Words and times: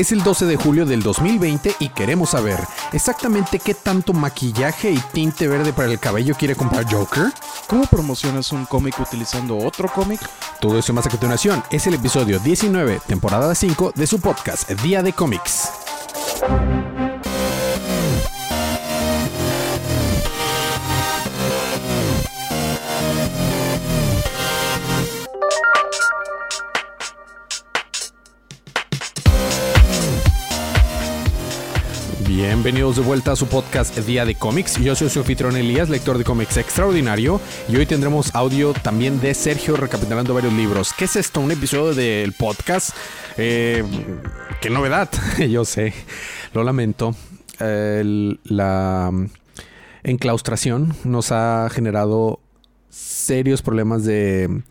Es 0.00 0.12
el 0.12 0.22
12 0.22 0.46
de 0.46 0.56
julio 0.56 0.86
del 0.86 1.02
2020 1.02 1.74
y 1.78 1.90
queremos 1.90 2.30
saber 2.30 2.58
exactamente 2.94 3.58
qué 3.58 3.74
tanto 3.74 4.14
maquillaje 4.14 4.92
y 4.92 4.98
tinte 5.12 5.46
verde 5.46 5.74
para 5.74 5.92
el 5.92 5.98
cabello 5.98 6.34
quiere 6.34 6.56
comprar 6.56 6.90
Joker. 6.90 7.26
¿Cómo 7.66 7.84
promocionas 7.84 8.50
un 8.52 8.64
cómic 8.64 8.98
utilizando 8.98 9.58
otro 9.58 9.88
cómic? 9.92 10.18
Todo 10.58 10.78
eso 10.78 10.94
más 10.94 11.04
a 11.04 11.10
continuación 11.10 11.62
es 11.70 11.86
el 11.86 11.92
episodio 11.92 12.38
19, 12.38 12.98
temporada 13.06 13.54
5 13.54 13.92
de 13.94 14.06
su 14.06 14.18
podcast 14.20 14.70
Día 14.70 15.02
de 15.02 15.12
Cómics. 15.12 15.68
Bienvenidos 32.70 32.98
de 32.98 33.02
vuelta 33.02 33.32
a 33.32 33.36
su 33.36 33.48
podcast 33.48 33.98
Día 33.98 34.24
de 34.24 34.36
Cómics. 34.36 34.76
Yo 34.76 34.94
soy 34.94 35.10
su 35.10 35.18
anfitrión 35.18 35.56
Elías, 35.56 35.88
lector 35.88 36.16
de 36.16 36.22
cómics 36.22 36.56
extraordinario. 36.56 37.40
Y 37.68 37.74
hoy 37.74 37.84
tendremos 37.84 38.32
audio 38.32 38.74
también 38.74 39.20
de 39.20 39.34
Sergio 39.34 39.76
recapitulando 39.76 40.34
varios 40.34 40.52
libros. 40.52 40.92
¿Qué 40.96 41.06
es 41.06 41.16
esto? 41.16 41.40
¿Un 41.40 41.50
episodio 41.50 41.94
del 41.94 42.32
podcast? 42.32 42.90
Eh, 43.36 43.82
qué 44.60 44.70
novedad, 44.70 45.10
yo 45.50 45.64
sé. 45.64 45.92
Lo 46.54 46.62
lamento. 46.62 47.16
la 47.58 49.10
enclaustración 50.04 50.94
nos 51.02 51.32
ha 51.32 51.68
generado 51.72 52.38
serios 52.88 53.62
problemas 53.62 54.04
de 54.04 54.62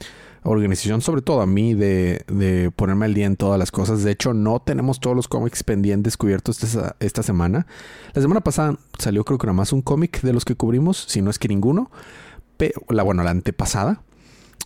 organización, 0.49 1.01
sobre 1.01 1.21
todo 1.21 1.41
a 1.41 1.45
mí, 1.45 1.73
de, 1.73 2.71
ponerme 2.75 3.05
al 3.05 3.13
día 3.13 3.25
en 3.25 3.35
todas 3.35 3.59
las 3.59 3.71
cosas. 3.71 4.03
De 4.03 4.11
hecho, 4.11 4.33
no 4.33 4.59
tenemos 4.59 4.99
todos 4.99 5.15
los 5.15 5.27
cómics 5.27 5.63
pendientes 5.63 6.17
cubiertos 6.17 6.59
esta, 6.99 7.23
semana. 7.23 7.67
La 8.13 8.21
semana 8.21 8.41
pasada 8.41 8.77
salió 8.97 9.23
creo 9.23 9.37
que 9.37 9.47
nada 9.47 9.55
más 9.55 9.73
un 9.73 9.81
cómic 9.81 10.21
de 10.21 10.33
los 10.33 10.45
que 10.45 10.55
cubrimos, 10.55 11.05
si 11.07 11.21
no 11.21 11.29
es 11.29 11.39
que 11.39 11.47
ninguno. 11.47 11.91
Pero, 12.57 12.81
la, 12.89 13.03
bueno, 13.03 13.23
la 13.23 13.31
antepasada. 13.31 14.01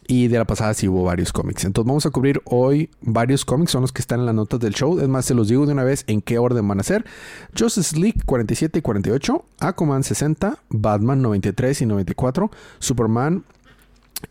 Y 0.06 0.28
de 0.28 0.38
la 0.38 0.46
pasada 0.46 0.74
sí 0.74 0.88
hubo 0.88 1.04
varios 1.04 1.32
cómics. 1.32 1.64
Entonces 1.64 1.88
vamos 1.88 2.06
a 2.06 2.10
cubrir 2.10 2.42
hoy 2.46 2.90
varios 3.02 3.46
cómics. 3.46 3.72
Son 3.72 3.82
los 3.82 3.94
que 3.94 4.02
están 4.02 4.20
en 4.20 4.26
las 4.26 4.36
notas 4.36 4.60
del 4.60 4.74
show. 4.74 5.00
Es 5.00 5.08
más, 5.08 5.26
se 5.26 5.34
los 5.34 5.48
digo 5.48 5.66
de 5.66 5.72
una 5.72 5.84
vez 5.84 6.04
en 6.08 6.22
qué 6.22 6.40
orden 6.40 6.68
van 6.68 6.82
a 6.82 6.84
ser. 6.84 7.06
Justice 7.58 7.98
League 7.98 8.20
47 8.26 8.80
y 8.80 8.82
48. 8.82 9.46
Aquaman 9.60 10.04
60. 10.04 10.58
Batman 10.70 11.22
93 11.22 11.82
y 11.82 11.86
94. 11.86 12.52
Superman 12.80 13.46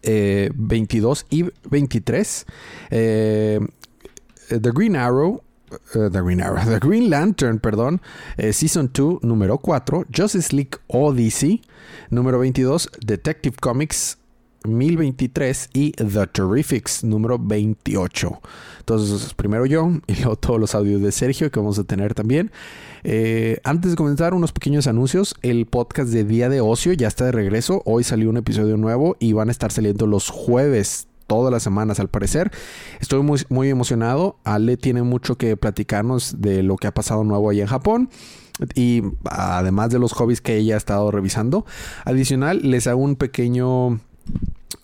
22 0.03 1.23
eh, 1.23 1.27
y 1.31 1.45
23. 1.69 2.47
Eh, 2.91 3.61
The 4.49 4.71
Green 4.73 4.97
Arrow. 4.97 5.43
Eh, 5.95 6.11
The 6.11 6.21
Green 6.21 6.41
Arrow, 6.43 6.65
The 6.69 6.79
Green 6.79 7.09
Lantern, 7.09 7.59
perdón, 7.59 8.03
Season 8.37 8.91
2, 8.93 9.23
número 9.23 9.59
4, 9.59 10.07
Justice 10.15 10.55
League 10.55 10.79
Odyssey, 10.89 11.63
número 12.11 12.39
22, 12.39 12.91
Detective 13.01 13.57
Comics 13.59 14.19
1023 14.65 15.71
y 15.73 15.93
The 15.93 16.27
Terrifics 16.27 17.05
número 17.05 17.39
28. 17.39 18.41
Entonces, 18.79 19.35
primero 19.35 19.67
yo 19.67 19.91
y 20.07 20.15
luego 20.21 20.37
todos 20.37 20.61
los 20.61 20.75
audios 20.75 21.01
de 21.03 21.13
Sergio 21.13 21.51
que 21.51 21.59
vamos 21.59 21.79
a 21.79 21.85
tener 21.85 22.15
también. 22.15 22.51
Eh, 23.05 23.59
antes 23.65 23.91
de 23.91 23.97
comenzar, 23.97 24.35
unos 24.35 24.53
pequeños 24.53 24.87
anuncios. 24.87 25.35
El 25.43 25.67
podcast 25.67 26.11
de 26.11 26.25
Día 26.25 26.49
de 26.49 26.61
Ocio 26.61 26.93
ya 26.93 27.09
está 27.09 27.27
de 27.27 27.33
regreso. 27.33 27.83
Hoy 27.85 28.05
salió 28.05 28.31
un 28.31 28.37
episodio 28.37 28.77
nuevo 28.77 29.17
y 29.19 29.33
van 29.33 29.49
a 29.49 29.53
estar 29.53 29.73
saliendo 29.73 30.07
los 30.07 30.29
jueves 30.29 31.09
todas 31.27 31.53
las 31.53 31.63
semanas 31.63 31.99
al 32.01 32.09
parecer. 32.09 32.51
Estoy 33.01 33.23
muy, 33.23 33.41
muy 33.49 33.69
emocionado. 33.71 34.37
Ale 34.45 34.77
tiene 34.77 35.03
mucho 35.03 35.37
que 35.37 35.57
platicarnos 35.57 36.41
de 36.41 36.63
lo 36.63 36.77
que 36.77 36.87
ha 36.87 36.95
pasado 36.95 37.25
nuevo 37.25 37.51
ahí 37.51 37.61
en 37.61 37.67
Japón 37.67 38.11
y 38.75 39.03
además 39.25 39.91
de 39.91 39.99
los 39.99 40.13
hobbies 40.13 40.41
que 40.41 40.57
ella 40.57 40.75
ha 40.75 40.79
estado 40.79 41.11
revisando. 41.11 41.65
Adicional, 42.05 42.61
les 42.63 42.87
hago 42.87 43.01
un 43.01 43.17
pequeño 43.17 44.01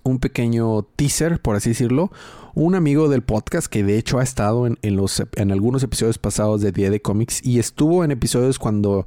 un 0.02 0.18
pequeño 0.18 0.82
teaser, 0.96 1.40
por 1.40 1.56
así 1.56 1.70
decirlo. 1.70 2.10
Un 2.54 2.74
amigo 2.74 3.08
del 3.08 3.22
podcast 3.22 3.68
que 3.68 3.84
de 3.84 3.98
hecho 3.98 4.18
ha 4.18 4.22
estado 4.22 4.66
en, 4.66 4.96
los, 4.96 5.22
en 5.36 5.52
algunos 5.52 5.82
episodios 5.82 6.18
pasados 6.18 6.60
de 6.60 6.72
Día 6.72 6.90
de 6.90 7.00
Cómics 7.00 7.44
y 7.44 7.58
estuvo 7.58 8.04
en 8.04 8.10
episodios 8.10 8.58
cuando 8.58 9.06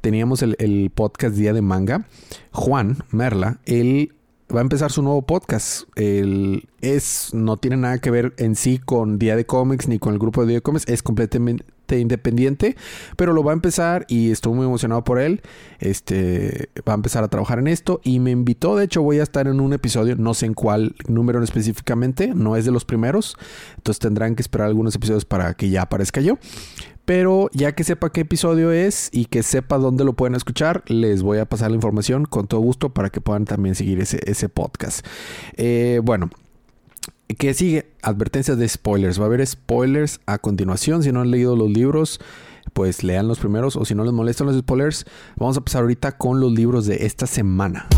teníamos 0.00 0.42
el, 0.42 0.56
el 0.58 0.90
podcast 0.94 1.34
Día 1.34 1.52
de 1.52 1.62
Manga. 1.62 2.06
Juan 2.52 2.98
Merla, 3.10 3.60
él 3.66 4.12
va 4.54 4.60
a 4.60 4.62
empezar 4.62 4.92
su 4.92 5.02
nuevo 5.02 5.22
podcast. 5.22 5.88
Es, 5.96 7.30
no 7.32 7.56
tiene 7.56 7.76
nada 7.76 7.98
que 7.98 8.10
ver 8.10 8.34
en 8.36 8.54
sí 8.54 8.78
con 8.78 9.18
Día 9.18 9.36
de 9.36 9.46
Cómics 9.46 9.88
ni 9.88 9.98
con 9.98 10.12
el 10.12 10.18
grupo 10.18 10.42
de 10.42 10.48
Día 10.48 10.56
de 10.58 10.62
Cómics. 10.62 10.84
Es 10.88 11.02
completamente 11.02 11.64
independiente, 11.98 12.76
pero 13.16 13.32
lo 13.32 13.42
va 13.42 13.52
a 13.52 13.54
empezar 13.54 14.06
y 14.08 14.30
estoy 14.30 14.54
muy 14.54 14.66
emocionado 14.66 15.04
por 15.04 15.18
él. 15.18 15.42
Este 15.78 16.70
va 16.88 16.92
a 16.92 16.96
empezar 16.96 17.24
a 17.24 17.28
trabajar 17.28 17.58
en 17.58 17.66
esto 17.66 18.00
y 18.02 18.20
me 18.20 18.30
invitó. 18.30 18.76
De 18.76 18.84
hecho, 18.84 19.02
voy 19.02 19.20
a 19.20 19.22
estar 19.22 19.46
en 19.46 19.60
un 19.60 19.72
episodio, 19.72 20.16
no 20.16 20.34
sé 20.34 20.46
en 20.46 20.54
cuál 20.54 20.94
número 21.08 21.42
específicamente, 21.42 22.32
no 22.34 22.56
es 22.56 22.64
de 22.64 22.72
los 22.72 22.84
primeros. 22.84 23.36
Entonces 23.76 23.98
tendrán 24.00 24.34
que 24.34 24.42
esperar 24.42 24.68
algunos 24.68 24.94
episodios 24.94 25.24
para 25.24 25.54
que 25.54 25.70
ya 25.70 25.82
aparezca 25.82 26.20
yo. 26.20 26.38
Pero 27.04 27.50
ya 27.52 27.72
que 27.72 27.84
sepa 27.84 28.10
qué 28.10 28.20
episodio 28.20 28.70
es 28.70 29.08
y 29.12 29.24
que 29.26 29.42
sepa 29.42 29.78
dónde 29.78 30.04
lo 30.04 30.12
pueden 30.12 30.34
escuchar, 30.34 30.84
les 30.86 31.22
voy 31.22 31.38
a 31.38 31.46
pasar 31.46 31.70
la 31.70 31.74
información 31.74 32.24
con 32.24 32.46
todo 32.46 32.60
gusto 32.60 32.90
para 32.90 33.10
que 33.10 33.20
puedan 33.20 33.44
también 33.44 33.74
seguir 33.74 34.00
ese, 34.00 34.20
ese 34.24 34.48
podcast. 34.48 35.04
Eh, 35.56 36.00
bueno, 36.02 36.30
¿Qué 37.38 37.54
sigue? 37.54 37.86
Advertencias 38.02 38.58
de 38.58 38.68
spoilers. 38.68 39.18
Va 39.18 39.24
a 39.24 39.26
haber 39.26 39.46
spoilers 39.46 40.20
a 40.26 40.38
continuación. 40.38 41.02
Si 41.02 41.12
no 41.12 41.20
han 41.20 41.30
leído 41.30 41.56
los 41.56 41.70
libros, 41.70 42.20
pues 42.72 43.02
lean 43.02 43.28
los 43.28 43.38
primeros. 43.38 43.76
O 43.76 43.84
si 43.84 43.94
no 43.94 44.04
les 44.04 44.12
molestan 44.12 44.46
los 44.46 44.58
spoilers, 44.58 45.06
vamos 45.36 45.56
a 45.56 45.60
empezar 45.60 45.82
ahorita 45.82 46.18
con 46.18 46.40
los 46.40 46.52
libros 46.52 46.86
de 46.86 47.06
esta 47.06 47.26
semana. 47.26 47.88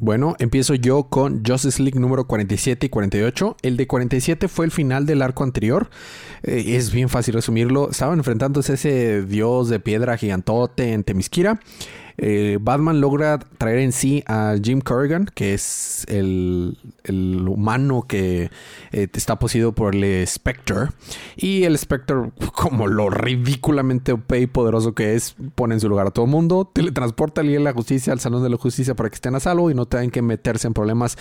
Bueno, 0.00 0.36
empiezo 0.38 0.76
yo 0.76 1.08
con 1.08 1.44
Justice 1.44 1.82
League 1.82 1.98
número 1.98 2.28
47 2.28 2.86
y 2.86 2.88
48. 2.88 3.56
El 3.62 3.76
de 3.76 3.88
47 3.88 4.46
fue 4.46 4.64
el 4.64 4.70
final 4.70 5.06
del 5.06 5.22
arco 5.22 5.42
anterior. 5.42 5.90
Eh, 6.44 6.76
es 6.76 6.92
bien 6.92 7.08
fácil 7.08 7.34
resumirlo. 7.34 7.90
Estaban 7.90 8.18
enfrentándose 8.18 8.70
a 8.70 8.74
ese 8.76 9.22
dios 9.22 9.68
de 9.68 9.80
piedra 9.80 10.16
gigantote 10.16 10.92
en 10.92 11.02
Temisquira. 11.02 11.58
Eh, 12.18 12.58
Batman 12.60 13.00
logra 13.00 13.38
traer 13.38 13.78
en 13.78 13.92
sí 13.92 14.24
a 14.26 14.56
Jim 14.62 14.80
Corrigan, 14.80 15.26
que 15.26 15.54
es 15.54 16.04
el, 16.08 16.76
humano 17.48 18.04
que 18.06 18.50
eh, 18.92 19.08
está 19.12 19.38
poseído 19.38 19.72
por 19.72 19.94
el 19.94 20.26
Spectre. 20.26 20.88
Y 21.36 21.64
el 21.64 21.78
Spectre, 21.78 22.16
como 22.54 22.88
lo 22.88 23.08
ridículamente 23.08 24.12
OP 24.12 24.32
y 24.32 24.46
poderoso 24.46 24.94
que 24.94 25.14
es, 25.14 25.36
pone 25.54 25.74
en 25.74 25.80
su 25.80 25.88
lugar 25.88 26.08
a 26.08 26.10
todo 26.10 26.24
el 26.24 26.30
mundo, 26.30 26.70
teletransporta 26.72 27.40
al 27.40 27.48
la 27.48 27.72
justicia 27.72 28.12
al 28.12 28.20
Salón 28.20 28.42
de 28.42 28.50
la 28.50 28.56
Justicia 28.56 28.94
para 28.94 29.08
que 29.08 29.14
estén 29.14 29.34
a 29.34 29.40
salvo 29.40 29.70
y 29.70 29.74
no 29.74 29.86
tengan 29.86 30.10
que 30.10 30.20
meterse 30.20 30.66
en 30.66 30.74
problemas 30.74 31.16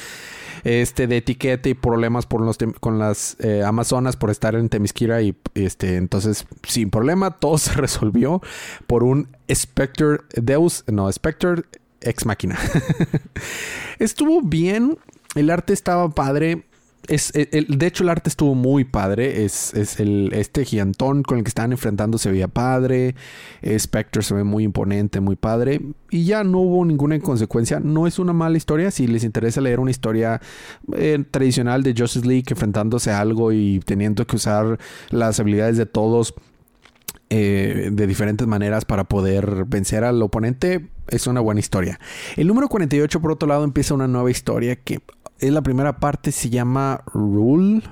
este, 0.64 1.08
de 1.08 1.18
etiqueta 1.18 1.70
y 1.70 1.74
problemas 1.74 2.26
por 2.26 2.42
los 2.42 2.58
con 2.80 3.00
las 3.00 3.38
eh, 3.40 3.64
Amazonas 3.64 4.16
por 4.16 4.30
estar 4.30 4.56
en 4.56 4.70
Temisquira. 4.70 5.22
Y 5.22 5.36
este, 5.54 5.96
entonces, 5.96 6.46
sin 6.64 6.90
problema, 6.90 7.32
todo 7.32 7.58
se 7.58 7.74
resolvió 7.74 8.42
por 8.86 9.04
un 9.04 9.30
Spectre 9.52 10.20
Deus, 10.36 10.84
no, 10.88 11.12
Spectre 11.12 11.64
Ex 12.02 12.26
Máquina. 12.26 12.58
Estuvo 14.00 14.42
bien, 14.42 14.98
el 15.36 15.50
arte 15.50 15.74
estaba 15.74 16.10
padre. 16.10 16.67
Es, 17.08 17.32
el, 17.36 17.78
de 17.78 17.88
hecho, 17.88 18.04
el 18.04 18.10
arte 18.10 18.30
estuvo 18.30 18.54
muy 18.54 18.84
padre. 18.84 19.46
Es, 19.46 19.74
el, 20.00 20.32
este 20.34 20.66
gigantón 20.66 21.24
con 21.24 21.38
el 21.38 21.44
que 21.44 21.50
estaban 21.50 21.72
enfrentando 21.72 22.18
se 22.18 22.32
veía 22.32 22.48
padre. 22.48 23.16
Spectre 23.78 24.22
se 24.24 24.34
ve 24.34 24.44
muy 24.44 24.64
imponente, 24.64 25.20
muy 25.22 25.36
padre. 25.36 25.82
Y 26.10 26.26
ya 26.26 26.44
no 26.44 26.60
hubo 26.60 26.84
ninguna 26.84 27.16
inconsecuencia. 27.16 27.80
No 27.80 28.08
es 28.08 28.20
una 28.20 28.34
mala 28.34 28.58
historia. 28.58 28.92
Si 28.92 29.08
les 29.08 29.24
interesa 29.24 29.62
leer 29.62 29.80
una 29.80 29.92
historia 29.92 30.42
eh, 30.94 31.24
tradicional 31.32 31.84
de 31.84 31.96
Justice 31.98 32.28
League 32.28 32.46
enfrentándose 32.50 33.12
a 33.12 33.22
algo 33.22 33.54
y 33.54 33.80
teniendo 33.86 34.26
que 34.28 34.36
usar 34.36 34.78
las 35.10 35.40
habilidades 35.40 35.78
de 35.78 35.86
todos 35.86 36.34
eh, 37.30 37.90
de 37.92 38.08
diferentes 38.08 38.48
maneras 38.48 38.86
para 38.86 39.04
poder 39.04 39.66
vencer 39.66 40.06
al 40.06 40.22
oponente, 40.22 40.88
es 41.10 41.28
una 41.28 41.42
buena 41.42 41.60
historia. 41.60 42.00
El 42.36 42.48
número 42.48 42.68
48, 42.68 43.22
por 43.22 43.32
otro 43.32 43.48
lado, 43.48 43.64
empieza 43.64 43.94
una 43.94 44.08
nueva 44.08 44.32
historia 44.32 44.76
que 44.76 45.02
es 45.40 45.52
la 45.52 45.62
primera 45.62 46.00
parte, 46.00 46.32
se 46.32 46.50
llama 46.50 47.02
Rule. 47.14 47.84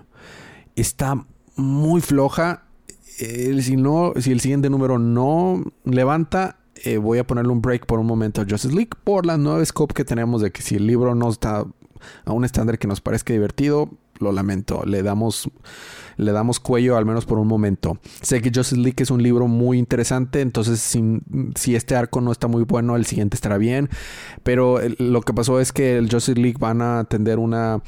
Está 0.76 1.26
muy 1.56 2.02
floja. 2.02 2.64
si, 3.06 3.76
no, 3.78 4.14
si 4.20 4.32
el 4.32 4.40
siguiente 4.40 4.70
número 4.70 5.00
no 5.00 5.64
levanta, 5.84 6.58
eh, 6.84 6.98
voy 6.98 7.20
a 7.20 7.28
ponerle 7.28 7.52
un 7.52 7.62
break 7.62 7.86
por 7.86 8.00
un 8.00 8.06
momento 8.06 8.42
a 8.42 8.46
Justice 8.48 8.76
League 8.76 8.92
por 9.04 9.26
la 9.26 9.38
nueva 9.38 9.64
scope 9.66 9.94
que 9.94 10.04
tenemos 10.04 10.42
de 10.42 10.52
que 10.52 10.62
si 10.62 10.76
el 10.76 10.88
libro 10.88 11.16
no 11.16 11.30
está 11.30 11.66
a 12.26 12.34
un 12.34 12.46
estándar 12.46 12.78
que 12.78 12.88
nos 12.88 13.02
parezca 13.02 13.34
divertido, 13.34 13.90
lo 14.20 14.32
lamento. 14.32 14.84
Le 14.86 15.04
damos 15.04 15.50
le 16.18 16.32
damos 16.32 16.60
cuello 16.60 16.98
al 16.98 17.06
menos 17.06 17.26
por 17.26 17.40
un 17.40 17.48
momento. 17.48 17.98
Sé 18.22 18.42
que 18.42 18.52
Justice 18.54 18.80
League 18.80 18.96
es 18.98 19.12
un 19.12 19.22
libro 19.22 19.48
muy 19.48 19.78
interesante, 19.78 20.42
entonces 20.42 20.80
si, 20.80 21.20
si 21.56 21.76
este 21.76 21.96
arco 21.96 22.22
no 22.22 22.32
está 22.32 22.48
muy 22.48 22.64
bueno, 22.64 22.96
el 22.96 23.06
siguiente 23.06 23.36
estará 23.36 23.58
bien. 23.58 23.90
Pero 24.44 24.80
lo 24.98 25.22
que 25.22 25.34
pasó 25.34 25.60
es 25.60 25.72
que 25.72 25.98
el 25.98 26.10
Justice 26.10 26.40
League 26.40 26.58
van 26.60 26.82
a 26.82 27.00
atender 27.00 27.40
una 27.40 27.82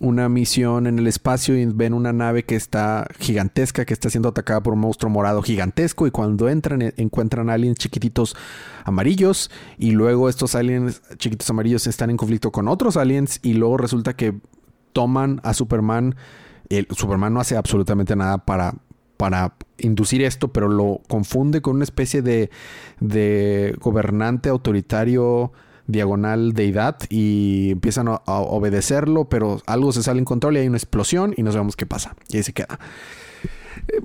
una 0.00 0.30
misión 0.30 0.86
en 0.86 0.98
el 0.98 1.06
espacio 1.06 1.56
y 1.56 1.66
ven 1.66 1.92
una 1.92 2.12
nave 2.12 2.44
que 2.44 2.56
está 2.56 3.06
gigantesca, 3.18 3.84
que 3.84 3.92
está 3.92 4.08
siendo 4.08 4.30
atacada 4.30 4.62
por 4.62 4.72
un 4.72 4.80
monstruo 4.80 5.10
morado 5.10 5.42
gigantesco 5.42 6.06
y 6.06 6.10
cuando 6.10 6.48
entran 6.48 6.80
e, 6.80 6.94
encuentran 6.96 7.50
aliens 7.50 7.76
chiquititos 7.76 8.34
amarillos 8.84 9.50
y 9.78 9.90
luego 9.90 10.30
estos 10.30 10.54
aliens 10.54 11.02
chiquitos 11.18 11.48
amarillos 11.50 11.86
están 11.86 12.08
en 12.08 12.16
conflicto 12.16 12.50
con 12.50 12.66
otros 12.66 12.96
aliens 12.96 13.40
y 13.42 13.52
luego 13.52 13.76
resulta 13.76 14.14
que 14.14 14.40
toman 14.92 15.40
a 15.44 15.54
Superman. 15.54 16.16
El, 16.68 16.86
Superman 16.90 17.34
no 17.34 17.40
hace 17.40 17.56
absolutamente 17.56 18.16
nada 18.16 18.38
para, 18.38 18.74
para 19.16 19.54
inducir 19.78 20.22
esto, 20.22 20.48
pero 20.48 20.68
lo 20.68 21.00
confunde 21.08 21.60
con 21.60 21.76
una 21.76 21.84
especie 21.84 22.22
de, 22.22 22.50
de 23.00 23.76
gobernante 23.80 24.48
autoritario 24.48 25.52
diagonal 25.90 26.52
deidad 26.52 26.96
y 27.08 27.70
empiezan 27.72 28.08
a, 28.08 28.20
obedecerlo, 28.26 29.28
pero 29.28 29.60
algo 29.66 29.92
se 29.92 30.02
sale 30.02 30.18
en 30.18 30.24
control 30.24 30.56
y 30.56 30.60
hay 30.60 30.68
una 30.68 30.76
explosión 30.76 31.34
y 31.36 31.42
no 31.42 31.52
sabemos 31.52 31.76
qué 31.76 31.86
pasa. 31.86 32.14
Y 32.28 32.38
ahí 32.38 32.42
se 32.42 32.52
queda. 32.52 32.78
Eh, 33.88 34.00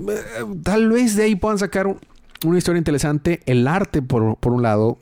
tal 0.64 0.90
vez 0.90 1.16
de 1.16 1.24
ahí 1.24 1.36
puedan 1.36 1.60
sacar 1.60 1.96
una 2.44 2.58
historia 2.58 2.78
interesante. 2.78 3.42
El 3.46 3.68
arte, 3.68 4.02
por, 4.02 4.38
por 4.38 4.54
un 4.54 4.64
lado, 4.64 4.98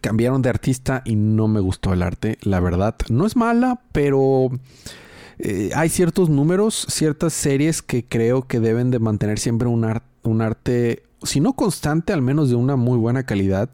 cambiaron 0.00 0.42
de 0.42 0.48
artista 0.48 1.02
y 1.04 1.16
no 1.16 1.48
me 1.48 1.60
gustó 1.60 1.92
el 1.92 2.02
arte, 2.02 2.38
la 2.42 2.60
verdad. 2.60 2.96
No 3.08 3.26
es 3.26 3.36
mala, 3.36 3.80
pero... 3.92 4.50
Eh, 5.38 5.70
hay 5.74 5.88
ciertos 5.88 6.28
números, 6.28 6.86
ciertas 6.88 7.32
series 7.32 7.82
que 7.82 8.04
creo 8.04 8.46
que 8.46 8.60
deben 8.60 8.90
de 8.90 8.98
mantener 8.98 9.38
siempre 9.38 9.68
un, 9.68 9.84
arte, 9.84 11.02
si 11.22 11.40
no 11.40 11.54
constante, 11.54 12.12
al 12.12 12.22
menos 12.22 12.48
de 12.48 12.56
una 12.56 12.76
muy 12.76 12.98
buena 12.98 13.24
calidad. 13.24 13.70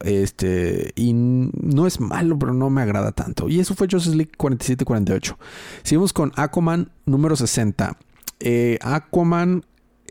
Este, 0.00 0.92
y 0.96 1.12
no 1.12 1.86
es 1.86 2.00
malo, 2.00 2.36
pero 2.38 2.52
no 2.52 2.70
me 2.70 2.82
agrada 2.82 3.12
tanto. 3.12 3.48
Y 3.48 3.60
eso 3.60 3.74
fue 3.74 3.86
Justice 3.90 4.16
League 4.16 4.32
47-48. 4.36 5.36
Seguimos 5.84 6.12
con 6.12 6.32
Aquaman 6.34 6.90
número 7.06 7.36
60. 7.36 7.96
Eh, 8.40 8.78
Aquaman 8.82 9.64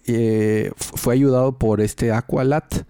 eh, 0.06 0.72
fue 0.76 1.14
ayudado 1.14 1.58
por 1.58 1.82
este 1.82 2.12
Aqualat, 2.12 2.86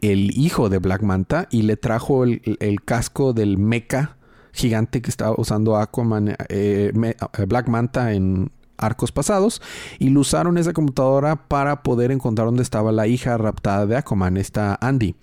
el 0.00 0.38
hijo 0.38 0.68
de 0.68 0.78
Black 0.78 1.02
Manta, 1.02 1.48
y 1.50 1.62
le 1.62 1.76
trajo 1.76 2.24
el, 2.24 2.80
casco 2.84 3.32
del 3.32 3.58
mecha 3.58 4.16
gigante 4.56 5.02
que 5.02 5.10
estaba 5.10 5.34
usando 5.36 5.76
Aquaman, 5.76 6.36
eh, 6.48 6.92
Black 7.46 7.68
Manta 7.68 8.12
en 8.12 8.50
arcos 8.78 9.12
pasados 9.12 9.62
y 9.98 10.10
lo 10.10 10.20
usaron 10.20 10.58
esa 10.58 10.72
computadora 10.72 11.36
para 11.48 11.82
poder 11.82 12.10
encontrar 12.10 12.46
dónde 12.46 12.62
estaba 12.62 12.92
la 12.92 13.06
hija 13.06 13.36
raptada 13.38 13.86
de 13.86 13.96
Aquaman, 13.96 14.36
esta 14.36 14.78
Andy. 14.80 15.16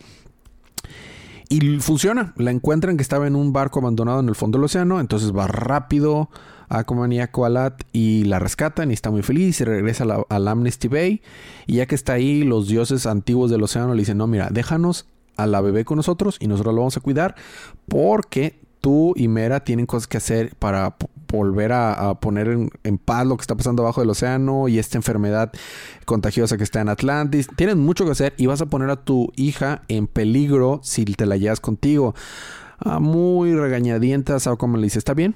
Y 1.49 1.79
funciona. 1.79 2.33
La 2.37 2.49
encuentran 2.49 2.97
que 2.97 3.03
estaba 3.03 3.27
en 3.27 3.35
un 3.35 3.53
barco 3.53 3.79
abandonado 3.79 4.19
en 4.21 4.27
el 4.27 4.33
fondo 4.33 4.57
del 4.57 4.65
océano. 4.65 4.99
Entonces 4.99 5.35
va 5.35 5.45
rápido 5.45 6.29
a 6.67 6.83
y 7.11 7.19
Aqualat 7.19 7.83
y 7.91 8.23
la 8.23 8.39
rescatan 8.39 8.89
y 8.89 8.95
está 8.95 9.11
muy 9.11 9.21
feliz 9.21 9.61
y 9.61 9.63
regresa 9.63 10.05
al 10.29 10.47
Amnesty 10.47 10.87
Bay. 10.87 11.21
Y 11.67 11.75
ya 11.75 11.85
que 11.85 11.93
está 11.93 12.13
ahí, 12.13 12.43
los 12.43 12.67
dioses 12.67 13.05
antiguos 13.05 13.51
del 13.51 13.61
océano 13.61 13.93
le 13.93 14.01
dicen, 14.01 14.17
no, 14.17 14.25
mira, 14.25 14.49
déjanos 14.51 15.05
a 15.37 15.45
la 15.45 15.61
bebé 15.61 15.85
con 15.85 15.97
nosotros 15.97 16.37
y 16.39 16.47
nosotros 16.47 16.73
lo 16.73 16.81
vamos 16.81 16.97
a 16.97 17.01
cuidar 17.01 17.35
porque 17.87 18.59
tú 18.83 19.13
y 19.15 19.29
Mera 19.29 19.61
tienen 19.61 19.85
cosas 19.85 20.07
que 20.07 20.17
hacer 20.17 20.57
para 20.59 20.97
volver 21.29 21.71
a, 21.71 22.19
poner 22.19 22.49
en, 22.83 22.97
paz 22.97 23.25
lo 23.25 23.37
que 23.37 23.41
está 23.41 23.55
pasando 23.55 23.81
abajo 23.81 24.01
del 24.01 24.09
océano 24.09 24.67
y 24.67 24.77
esta 24.77 24.97
enfermedad 24.97 25.53
contagiosa 26.03 26.57
que 26.57 26.65
está 26.65 26.81
en 26.81 26.89
Atlantis. 26.89 27.47
Tienen 27.55 27.79
mucho 27.79 28.03
que 28.03 28.11
hacer 28.11 28.33
y 28.35 28.45
vas 28.45 28.59
a 28.61 28.65
poner 28.65 28.89
a 28.89 28.97
tu 28.97 29.31
hija 29.37 29.83
en 29.87 30.07
peligro 30.07 30.81
si 30.83 31.05
te 31.05 31.25
la 31.25 31.37
llevas 31.37 31.61
contigo. 31.61 32.13
Ah, 32.77 32.99
muy 32.99 33.55
regañadienta, 33.55 34.37
¿sabes 34.41 34.59
cómo 34.59 34.75
le 34.75 34.83
dice? 34.83 34.99
¿Está 34.99 35.13
bien? 35.13 35.35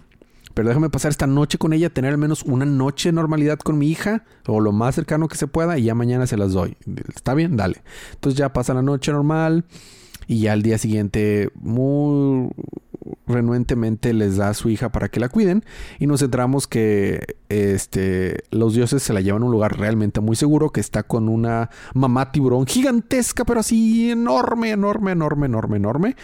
Pero 0.54 0.68
déjame 0.68 0.90
pasar 0.90 1.12
esta 1.12 1.26
noche 1.26 1.58
con 1.58 1.72
ella, 1.72 1.90
tener 1.90 2.12
al 2.12 2.18
menos 2.18 2.44
una 2.44 2.66
noche 2.66 3.10
de 3.10 3.14
normalidad 3.14 3.60
con 3.60 3.78
mi 3.78 3.88
hija, 3.88 4.26
o 4.46 4.60
lo 4.60 4.74
más 4.74 4.96
cercano 4.96 5.30
que 5.30 5.38
se 5.38 5.48
pueda, 5.48 5.78
y 5.78 5.84
ya 5.84 5.96
mañana 5.96 6.28
se 6.28 6.36
las 6.36 6.52
doy. 6.52 6.76
¿Está 7.16 7.34
bien? 7.34 7.56
Dale. 7.56 7.82
Entonces 8.14 8.38
ya 8.38 8.52
pasa 8.52 8.74
la 8.74 8.82
noche 8.82 9.14
normal, 9.14 9.64
y 10.28 10.42
ya 10.42 10.54
al 10.54 10.62
día 10.62 10.78
siguiente, 10.78 11.50
muy 11.56 12.50
renuentemente 13.26 14.14
les 14.14 14.38
da 14.38 14.50
a 14.50 14.54
su 14.54 14.70
hija 14.70 14.92
para 14.92 15.10
que 15.10 15.20
la 15.20 15.30
cuiden 15.30 15.64
y 16.00 16.08
nos 16.08 16.22
centramos 16.22 16.68
que 16.68 17.38
este 17.50 18.44
los 18.52 18.74
dioses 18.74 19.04
se 19.04 19.14
la 19.14 19.22
llevan 19.22 19.44
a 19.44 19.46
un 19.46 19.52
lugar 19.52 19.78
realmente 19.78 20.20
muy 20.20 20.36
seguro 20.36 20.70
que 20.70 20.82
está 20.82 21.04
con 21.04 21.30
una 21.30 21.70
mamá 21.94 22.32
tiburón 22.32 22.66
gigantesca 22.66 23.46
pero 23.46 23.62
así 23.62 24.12
enorme 24.12 24.72
enorme 24.72 25.12
enorme 25.12 25.46
enorme 25.46 25.78
enorme. 25.78 26.16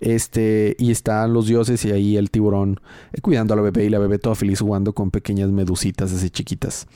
Este 0.00 0.76
y 0.78 0.90
están 0.90 1.32
los 1.32 1.46
dioses 1.46 1.84
y 1.84 1.92
ahí 1.92 2.16
el 2.16 2.30
tiburón 2.30 2.80
eh, 3.12 3.20
cuidando 3.20 3.54
a 3.54 3.56
la 3.56 3.62
bebé 3.62 3.84
y 3.84 3.90
la 3.90 3.98
bebé 3.98 4.18
toda 4.18 4.34
feliz 4.34 4.60
jugando 4.60 4.92
con 4.92 5.10
pequeñas 5.10 5.50
medusitas 5.50 6.12
así 6.12 6.30
chiquitas. 6.30 6.86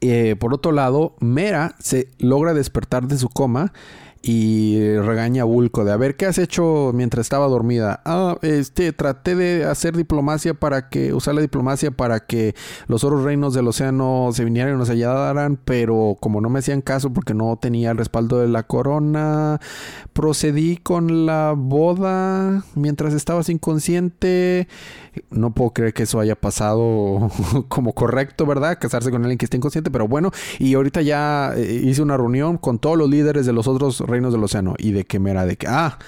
Eh, 0.00 0.36
por 0.38 0.52
otro 0.52 0.72
lado 0.72 1.16
Mera 1.20 1.74
se 1.78 2.08
logra 2.18 2.52
despertar 2.52 3.06
de 3.06 3.16
su 3.16 3.28
coma 3.28 3.72
y 4.28 4.98
regaña 4.98 5.42
a 5.42 5.44
Bulco 5.44 5.84
de 5.84 5.92
a 5.92 5.96
ver 5.96 6.16
qué 6.16 6.26
has 6.26 6.38
hecho 6.38 6.90
mientras 6.92 7.26
estaba 7.26 7.46
dormida. 7.46 8.00
Ah, 8.04 8.36
este 8.42 8.92
traté 8.92 9.36
de 9.36 9.64
hacer 9.64 9.96
diplomacia 9.96 10.52
para 10.52 10.88
que 10.88 11.14
usar 11.14 11.36
la 11.36 11.42
diplomacia 11.42 11.92
para 11.92 12.18
que 12.26 12.56
los 12.88 13.04
otros 13.04 13.22
reinos 13.22 13.54
del 13.54 13.68
océano 13.68 14.30
se 14.32 14.44
vinieran 14.44 14.74
y 14.74 14.78
nos 14.78 14.90
ayudaran, 14.90 15.60
pero 15.64 16.16
como 16.18 16.40
no 16.40 16.50
me 16.50 16.58
hacían 16.58 16.80
caso 16.80 17.12
porque 17.12 17.34
no 17.34 17.56
tenía 17.56 17.92
el 17.92 17.98
respaldo 17.98 18.40
de 18.40 18.48
la 18.48 18.64
corona, 18.64 19.60
procedí 20.12 20.76
con 20.76 21.24
la 21.24 21.54
boda 21.56 22.64
mientras 22.74 23.14
estabas 23.14 23.48
inconsciente. 23.48 24.66
No 25.30 25.54
puedo 25.54 25.70
creer 25.70 25.94
que 25.94 26.02
eso 26.02 26.18
haya 26.18 26.34
pasado 26.34 27.30
como 27.68 27.94
correcto, 27.94 28.44
¿verdad? 28.44 28.78
Casarse 28.80 29.12
con 29.12 29.22
alguien 29.22 29.38
que 29.38 29.46
esté 29.46 29.56
inconsciente, 29.56 29.92
pero 29.92 30.08
bueno, 30.08 30.32
y 30.58 30.74
ahorita 30.74 31.00
ya 31.02 31.52
eh, 31.56 31.80
hice 31.84 32.02
una 32.02 32.16
reunión 32.16 32.58
con 32.58 32.80
todos 32.80 32.98
los 32.98 33.08
líderes 33.08 33.46
de 33.46 33.52
los 33.52 33.68
otros 33.68 34.00
reinos 34.00 34.15
reinos 34.16 34.32
del 34.32 34.44
océano. 34.44 34.74
Y 34.78 34.92
de 34.92 35.04
que 35.04 35.18
me 35.18 35.30
era 35.30 35.46
de 35.46 35.56
que, 35.56 35.66
ah, 35.68 35.98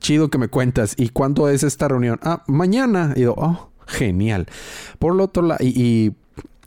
chido 0.00 0.28
que 0.28 0.38
me 0.38 0.48
cuentas. 0.48 0.94
¿Y 0.96 1.10
cuándo 1.10 1.48
es 1.48 1.62
esta 1.62 1.88
reunión? 1.88 2.18
Ah, 2.22 2.42
mañana. 2.46 3.12
Y 3.14 3.20
digo, 3.20 3.34
oh, 3.36 3.70
genial. 3.86 4.46
Por 4.98 5.14
lo 5.14 5.24
otro 5.24 5.42
lado, 5.42 5.64
y, 5.64 6.14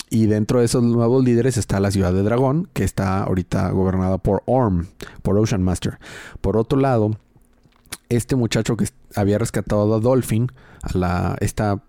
y, 0.10 0.26
dentro 0.26 0.60
de 0.60 0.66
esos 0.66 0.84
nuevos 0.84 1.24
líderes 1.24 1.58
está 1.58 1.80
la 1.80 1.92
ciudad 1.92 2.14
de 2.14 2.24
Dragón, 2.24 2.70
que 2.74 2.84
está 2.84 3.24
ahorita 3.24 3.70
gobernada 3.72 4.18
por 4.18 4.44
Orm, 4.46 4.88
por 5.22 5.38
Ocean 5.38 5.64
Master. 5.64 6.00
Por 6.42 6.58
otro 6.58 6.80
lado, 6.80 7.12
este 8.10 8.36
muchacho 8.36 8.76
que 8.76 8.88
había 9.16 9.38
rescatado 9.38 9.94
a 9.94 10.00
Dolphin, 10.00 10.52
a 10.82 10.98
la, 10.98 11.38
esta 11.40 11.82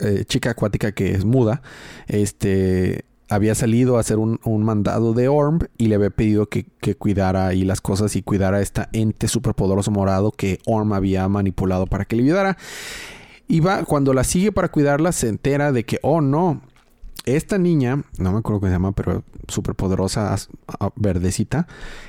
eh, 0.00 0.24
chica 0.26 0.50
acuática 0.50 0.92
que 0.92 1.12
es 1.12 1.24
muda, 1.24 1.62
este 2.06 3.04
había 3.30 3.54
salido 3.54 3.96
a 3.96 4.00
hacer 4.00 4.18
un, 4.18 4.38
mandado 4.64 5.14
de 5.14 5.28
Orm 5.28 5.60
y 5.78 5.86
le 5.86 5.94
había 5.94 6.10
pedido 6.10 6.46
que, 6.48 6.66
cuidara 6.98 7.46
ahí 7.46 7.64
las 7.64 7.80
cosas 7.80 8.16
y 8.16 8.22
cuidara 8.22 8.58
a 8.58 8.60
esta 8.60 8.88
ente 8.92 9.28
superpoderoso 9.28 9.92
morado 9.92 10.32
que 10.32 10.58
Orm 10.66 10.92
había 10.92 11.26
manipulado 11.28 11.86
para 11.86 12.04
que 12.04 12.16
le 12.16 12.24
ayudara. 12.24 12.58
Y 13.46 13.60
va, 13.60 13.84
cuando 13.84 14.12
la 14.14 14.24
sigue 14.24 14.52
para 14.52 14.68
cuidarla, 14.68 15.12
se 15.12 15.28
entera 15.28 15.72
de 15.72 15.84
que, 15.84 15.98
oh 16.02 16.20
no, 16.20 16.60
esta 17.24 17.58
niña, 17.58 18.02
no 18.18 18.32
me 18.32 18.38
acuerdo 18.38 18.60
cómo 18.60 18.70
se 18.70 18.74
llama, 18.74 18.92
pero 18.92 19.22
súper 19.46 19.74
poderosa, 19.74 20.34
verdecita, 20.96 21.66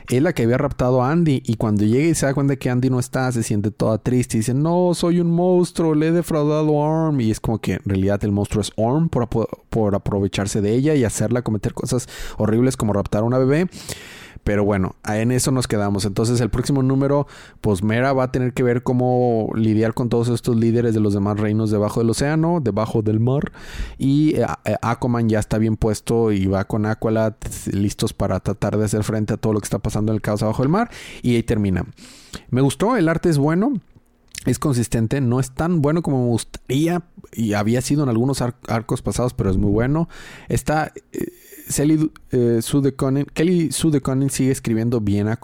es 0.09 0.21
la 0.21 0.33
que 0.33 0.43
había 0.43 0.57
raptado 0.57 1.03
a 1.03 1.11
Andy. 1.11 1.43
Y 1.45 1.55
cuando 1.55 1.83
llega 1.83 2.07
y 2.07 2.15
se 2.15 2.25
da 2.25 2.33
cuenta 2.33 2.55
que 2.55 2.69
Andy 2.69 2.89
no 2.89 2.99
está, 2.99 3.31
se 3.31 3.43
siente 3.43 3.71
toda 3.71 3.97
triste 3.97 4.37
y 4.37 4.39
dice: 4.39 4.53
No, 4.53 4.93
soy 4.93 5.19
un 5.19 5.31
monstruo, 5.31 5.95
le 5.95 6.07
he 6.07 6.11
defraudado 6.11 6.81
a 6.81 7.07
Orm. 7.07 7.19
Y 7.21 7.31
es 7.31 7.39
como 7.39 7.59
que 7.59 7.73
en 7.73 7.81
realidad 7.85 8.23
el 8.23 8.31
monstruo 8.31 8.61
es 8.61 8.71
Orm 8.75 9.09
por, 9.09 9.27
por 9.69 9.95
aprovecharse 9.95 10.61
de 10.61 10.73
ella 10.73 10.95
y 10.95 11.03
hacerla 11.03 11.41
cometer 11.41 11.73
cosas 11.73 12.07
horribles 12.37 12.77
como 12.77 12.93
raptar 12.93 13.21
a 13.21 13.25
una 13.25 13.37
bebé. 13.37 13.67
Pero 14.43 14.63
bueno, 14.63 14.95
en 15.07 15.31
eso 15.31 15.51
nos 15.51 15.67
quedamos. 15.67 16.05
Entonces 16.05 16.41
el 16.41 16.49
próximo 16.49 16.81
número, 16.83 17.27
pues 17.61 17.83
Mera 17.83 18.13
va 18.13 18.25
a 18.25 18.31
tener 18.31 18.53
que 18.53 18.63
ver 18.63 18.83
cómo 18.83 19.51
lidiar 19.55 19.93
con 19.93 20.09
todos 20.09 20.29
estos 20.29 20.55
líderes 20.55 20.93
de 20.93 20.99
los 20.99 21.13
demás 21.13 21.39
reinos 21.39 21.69
debajo 21.69 21.99
del 21.99 22.09
océano, 22.09 22.59
debajo 22.61 23.01
del 23.01 23.19
mar. 23.19 23.51
Y 23.97 24.35
eh, 24.35 24.45
eh, 24.65 24.75
Aquaman 24.81 25.29
ya 25.29 25.39
está 25.39 25.57
bien 25.57 25.77
puesto 25.77 26.31
y 26.31 26.47
va 26.47 26.65
con 26.65 26.85
Aqualad 26.85 27.33
listos 27.71 28.13
para 28.13 28.39
tratar 28.39 28.77
de 28.77 28.85
hacer 28.85 29.03
frente 29.03 29.33
a 29.33 29.37
todo 29.37 29.53
lo 29.53 29.59
que 29.59 29.65
está 29.65 29.79
pasando 29.79 30.11
en 30.11 30.15
el 30.15 30.21
caos 30.21 30.41
abajo 30.41 30.63
del 30.63 30.69
mar. 30.69 30.89
Y 31.21 31.35
ahí 31.35 31.43
termina. 31.43 31.85
Me 32.49 32.61
gustó, 32.61 32.97
el 32.97 33.09
arte 33.09 33.29
es 33.29 33.37
bueno 33.37 33.73
es 34.45 34.57
consistente, 34.57 35.21
no 35.21 35.39
es 35.39 35.51
tan 35.51 35.81
bueno 35.81 36.01
como 36.01 36.23
me 36.23 36.29
gustaría 36.29 37.03
y 37.31 37.53
había 37.53 37.81
sido 37.81 38.03
en 38.03 38.09
algunos 38.09 38.41
arcos 38.41 39.01
pasados, 39.01 39.33
pero 39.33 39.51
es 39.51 39.57
muy 39.57 39.69
bueno. 39.69 40.09
Está 40.49 40.91
eh, 41.11 41.27
Kelly 41.75 42.09
eh, 42.31 42.59
Sudeconin 43.71 44.29
sigue 44.29 44.51
escribiendo 44.51 45.01
bien 45.01 45.27
a. 45.27 45.39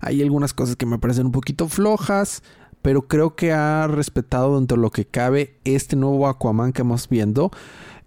Hay 0.00 0.22
algunas 0.22 0.54
cosas 0.54 0.76
que 0.76 0.86
me 0.86 0.98
parecen 0.98 1.26
un 1.26 1.32
poquito 1.32 1.68
flojas, 1.68 2.42
pero 2.82 3.02
creo 3.02 3.36
que 3.36 3.52
ha 3.52 3.86
respetado 3.86 4.56
dentro 4.56 4.76
de 4.76 4.82
lo 4.82 4.90
que 4.90 5.04
cabe 5.04 5.58
este 5.64 5.96
nuevo 5.96 6.26
Aquaman 6.28 6.72
que 6.72 6.82
hemos 6.82 7.08
viendo. 7.08 7.50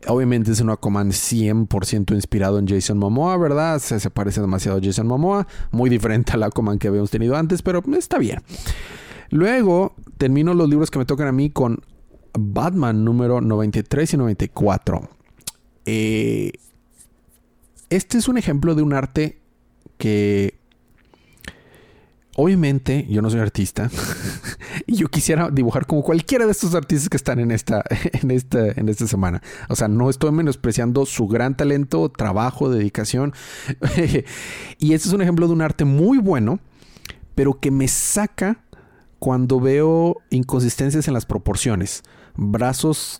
Obviamente 0.07 0.51
es 0.51 0.59
un 0.59 0.69
Aquaman 0.69 1.11
100% 1.11 2.13
inspirado 2.13 2.59
en 2.59 2.67
Jason 2.67 2.97
Momoa, 2.97 3.37
¿verdad? 3.37 3.79
Se, 3.79 3.99
se, 3.99 4.09
parece 4.09 4.41
demasiado 4.41 4.79
a 4.79 4.81
Jason 4.81 5.07
Momoa. 5.07 5.47
Muy 5.71 5.89
diferente 5.89 6.33
al 6.33 6.43
Aquaman 6.43 6.79
que 6.79 6.87
habíamos 6.87 7.11
tenido 7.11 7.35
antes, 7.35 7.61
pero 7.61 7.81
está 7.97 8.17
bien. 8.17 8.41
Luego 9.29 9.95
termino 10.17 10.53
los 10.53 10.69
libros 10.69 10.91
que 10.91 10.99
me 10.99 11.05
tocan 11.05 11.27
a 11.27 11.31
mí 11.31 11.49
con 11.49 11.81
Batman 12.37 13.03
número 13.03 13.41
93 13.41 14.13
y 14.13 14.17
94. 14.17 15.09
Eh, 15.85 16.51
este 17.95 18.17
es 18.17 18.27
un 18.27 18.37
ejemplo 18.37 18.75
de 18.75 18.81
un 18.81 18.93
arte 18.93 19.39
que 19.97 20.59
obviamente 22.35 23.05
yo 23.09 23.21
no 23.21 23.29
soy 23.29 23.39
artista 23.39 23.91
y 24.87 24.95
yo 24.95 25.07
quisiera 25.07 25.49
dibujar 25.51 25.85
como 25.85 26.01
cualquiera 26.01 26.45
de 26.45 26.51
estos 26.51 26.73
artistas 26.73 27.09
que 27.09 27.17
están 27.17 27.39
en 27.39 27.51
esta, 27.51 27.83
en 28.13 28.31
esta, 28.31 28.71
en 28.71 28.89
esta 28.89 29.07
semana. 29.07 29.41
O 29.69 29.75
sea, 29.75 29.87
no 29.87 30.09
estoy 30.09 30.31
menospreciando 30.31 31.05
su 31.05 31.27
gran 31.27 31.55
talento, 31.55 32.09
trabajo, 32.09 32.69
dedicación. 32.69 33.33
y 34.79 34.93
este 34.93 35.07
es 35.07 35.13
un 35.13 35.21
ejemplo 35.21 35.47
de 35.47 35.53
un 35.53 35.61
arte 35.61 35.85
muy 35.85 36.17
bueno, 36.17 36.59
pero 37.35 37.59
que 37.59 37.71
me 37.71 37.87
saca 37.87 38.63
cuando 39.19 39.59
veo 39.59 40.17
inconsistencias 40.31 41.07
en 41.07 41.13
las 41.13 41.25
proporciones. 41.25 42.03
Brazos 42.35 43.19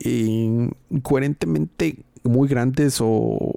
incoherentemente 0.00 2.04
muy 2.22 2.48
grandes 2.48 2.98
o 3.00 3.54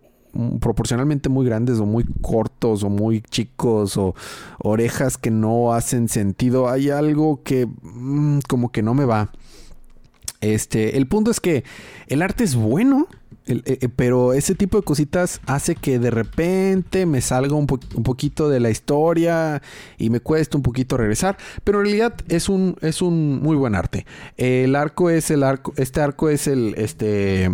proporcionalmente 0.60 1.30
muy 1.30 1.46
grandes 1.46 1.80
o 1.80 1.86
muy 1.86 2.06
cortos 2.22 2.84
o 2.84 2.90
muy 2.90 3.22
chicos 3.22 3.98
o 3.98 4.16
orejas 4.60 5.18
que 5.18 5.32
no 5.32 5.74
hacen 5.74 6.10
sentido. 6.10 6.70
Hay 6.70 6.90
algo 6.90 7.42
que 7.44 7.68
mm, 7.68 8.40
como 8.48 8.72
que 8.72 8.82
no 8.82 8.94
me 8.94 9.06
va. 9.06 9.32
Este, 10.42 10.98
el 10.98 11.08
punto 11.08 11.32
es 11.32 11.40
que 11.40 11.64
el 12.08 12.22
arte 12.22 12.44
es 12.44 12.56
bueno, 12.56 13.08
eh, 13.46 13.62
eh, 13.66 13.90
pero 13.96 14.34
ese 14.34 14.56
tipo 14.56 14.78
de 14.78 14.84
cositas 14.84 15.42
hace 15.46 15.76
que 15.76 16.00
de 16.00 16.12
repente 16.12 17.06
me 17.06 17.22
salga 17.22 17.56
un, 17.56 17.68
poquito 17.68 18.50
de 18.50 18.60
la 18.60 18.70
historia 18.70 19.62
y 19.98 20.10
me 20.10 20.20
cuesta 20.20 20.58
un 20.58 20.64
poquito 20.64 20.98
regresar. 20.98 21.38
Pero 21.64 21.80
en 21.80 21.86
realidad 21.86 22.16
es 22.28 22.50
un, 22.50 22.76
es 22.82 23.02
un 23.02 23.42
muy 23.42 23.56
buen 23.56 23.76
arte. 23.76 24.06
El 24.36 24.76
arco 24.76 25.10
es 25.10 25.32
el 25.32 25.44
arco, 25.44 25.74
este 25.78 26.02
arco 26.02 26.30
es 26.30 26.48
el, 26.48 26.76
este, 26.78 27.50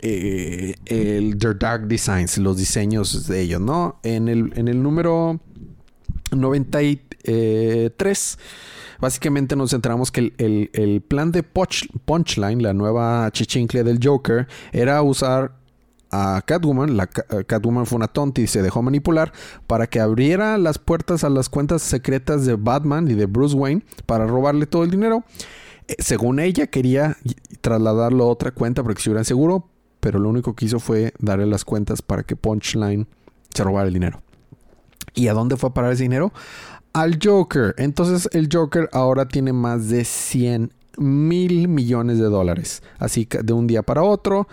eh, 0.00 0.74
el 0.86 1.38
The 1.38 1.54
Dark 1.54 1.86
Designs, 1.86 2.38
los 2.38 2.56
diseños 2.56 3.26
de 3.26 3.40
ellos, 3.40 3.60
¿no? 3.60 3.98
En 4.02 4.28
el, 4.28 4.52
en 4.56 4.68
el 4.68 4.82
número 4.82 5.40
93 6.32 8.38
básicamente 9.00 9.56
nos 9.56 9.70
centramos 9.70 10.10
que 10.10 10.32
el, 10.38 11.02
plan 11.08 11.32
de 11.32 11.42
Punchline, 11.42 12.62
la 12.62 12.74
nueva 12.74 13.30
chichincle 13.32 13.82
del 13.82 13.98
Joker, 14.02 14.46
era 14.72 15.02
usar 15.02 15.52
a 16.12 16.42
Catwoman, 16.44 16.96
la 16.96 17.04
eh, 17.04 17.44
Catwoman 17.46 17.86
fue 17.86 17.96
una 17.96 18.08
tonta 18.08 18.40
y 18.40 18.46
se 18.46 18.62
dejó 18.62 18.82
manipular 18.82 19.32
para 19.66 19.86
que 19.86 20.00
abriera 20.00 20.58
las 20.58 20.78
puertas 20.78 21.22
a 21.22 21.30
las 21.30 21.48
cuentas 21.48 21.82
secretas 21.82 22.44
de 22.46 22.56
Batman 22.56 23.08
y 23.08 23.14
de 23.14 23.26
Bruce 23.26 23.54
Wayne 23.54 23.84
para 24.06 24.26
robarle 24.26 24.66
todo 24.66 24.82
el 24.82 24.90
dinero. 24.90 25.24
Según 25.98 26.40
ella 26.40 26.66
quería 26.66 27.16
trasladarlo 27.60 28.24
a 28.24 28.28
otra 28.28 28.50
cuenta 28.52 28.82
para 28.82 28.94
que 28.94 28.98
estuvieran 28.98 29.24
seguro, 29.24 29.68
pero 30.00 30.18
lo 30.18 30.28
único 30.28 30.54
que 30.54 30.66
hizo 30.66 30.80
fue 30.80 31.12
darle 31.18 31.46
las 31.46 31.64
cuentas 31.64 32.02
para 32.02 32.22
que 32.22 32.36
Punchline 32.36 33.06
se 33.54 33.64
robara 33.64 33.88
el 33.88 33.94
dinero. 33.94 34.22
¿Y 35.14 35.28
a 35.28 35.34
dónde 35.34 35.56
fue 35.56 35.70
a 35.70 35.74
parar 35.74 35.92
ese 35.92 36.04
dinero? 36.04 36.32
al 36.92 37.18
Joker. 37.22 37.74
Entonces 37.78 38.28
el 38.32 38.48
Joker 38.52 38.88
ahora 38.92 39.26
tiene 39.26 39.52
más 39.52 39.88
de 39.88 40.04
100 40.04 40.72
mil 40.98 41.68
millones 41.68 42.18
de 42.18 42.24
dólares. 42.24 42.82
Así 42.98 43.26
que 43.26 43.42
de 43.42 43.52
un 43.52 43.66
día 43.66 43.82
para 43.82 44.02
otro. 44.02 44.48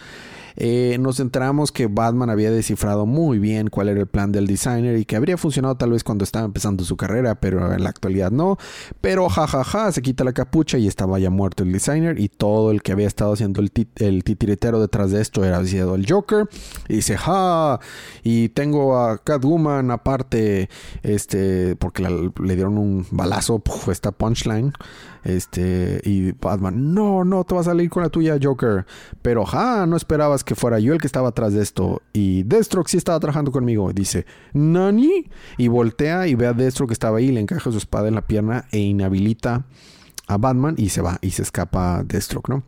Eh, 0.57 0.97
nos 0.99 1.19
enteramos 1.19 1.71
que 1.71 1.87
Batman 1.87 2.29
había 2.29 2.51
descifrado 2.51 3.05
muy 3.05 3.37
bien 3.37 3.69
cuál 3.69 3.89
era 3.89 3.99
el 3.99 4.07
plan 4.07 4.31
del 4.31 4.47
designer 4.47 4.97
y 4.97 5.05
que 5.05 5.15
habría 5.15 5.37
funcionado 5.37 5.75
tal 5.77 5.91
vez 5.91 6.03
cuando 6.03 6.23
estaba 6.23 6.45
empezando 6.45 6.83
su 6.83 6.97
carrera, 6.97 7.35
pero 7.35 7.73
en 7.73 7.83
la 7.83 7.89
actualidad 7.89 8.31
no. 8.31 8.57
Pero 8.99 9.29
jajaja, 9.29 9.91
se 9.91 10.01
quita 10.01 10.23
la 10.23 10.33
capucha 10.33 10.77
y 10.77 10.87
estaba 10.87 11.19
ya 11.19 11.29
muerto 11.29 11.63
el 11.63 11.71
designer 11.71 12.19
y 12.19 12.29
todo 12.29 12.71
el 12.71 12.81
que 12.81 12.91
había 12.91 13.07
estado 13.07 13.33
haciendo 13.33 13.61
el, 13.61 13.71
titiritero 14.23 14.81
detrás 14.81 15.11
de 15.11 15.21
esto 15.21 15.43
era 15.45 15.63
sido 15.65 15.95
el 15.95 16.05
Joker. 16.09 16.49
Y 16.89 16.95
dice, 16.95 17.17
ja, 17.17 17.79
y 18.23 18.49
tengo 18.49 18.97
a 18.97 19.19
Catwoman 19.19 19.91
aparte, 19.91 20.69
este, 21.03 21.75
porque 21.75 22.03
le 22.03 22.55
dieron 22.55 22.77
un 22.77 23.05
balazo, 23.11 23.61
esta 23.91 24.11
punchline. 24.11 24.73
Este, 25.27 25.99
y 26.05 26.31
Batman, 26.31 26.93
no, 26.93 27.25
no, 27.25 27.43
te 27.43 27.53
vas 27.53 27.67
a 27.67 27.71
salir 27.71 27.89
con 27.89 28.01
la 28.01 28.07
tuya, 28.07 28.37
Joker. 28.41 28.85
Pero, 29.21 29.45
ja, 29.45 29.85
no 29.85 29.97
esperabas 29.97 30.45
que 30.45 30.55
fuera 30.55 30.79
yo 30.79 30.93
el 30.93 31.01
que 31.01 31.07
estaba 31.07 31.27
atrás 31.27 31.51
de 31.51 31.61
esto. 31.61 32.01
Y 32.13 32.43
Deathstroke 32.43 32.87
sí 32.87 32.95
estaba 32.95 33.19
trabajando 33.19 33.51
conmigo. 33.51 33.91
Dice, 33.91 34.25
¿Nani? 34.53 35.25
Y 35.57 35.67
voltea 35.67 36.27
y 36.27 36.35
ve 36.35 36.47
a 36.47 36.53
Deathstroke 36.53 36.91
que 36.91 36.93
estaba 36.93 37.17
ahí, 37.17 37.33
le 37.33 37.41
encaja 37.41 37.69
su 37.69 37.77
espada 37.77 38.07
en 38.07 38.15
la 38.15 38.25
pierna 38.25 38.67
e 38.71 38.79
inhabilita 38.79 39.65
a 40.27 40.37
Batman 40.37 40.75
y 40.77 40.89
se 40.89 41.01
va 41.01 41.19
y 41.21 41.31
se 41.31 41.41
escapa 41.41 42.03
Deathstroke, 42.05 42.47
¿no? 42.47 42.63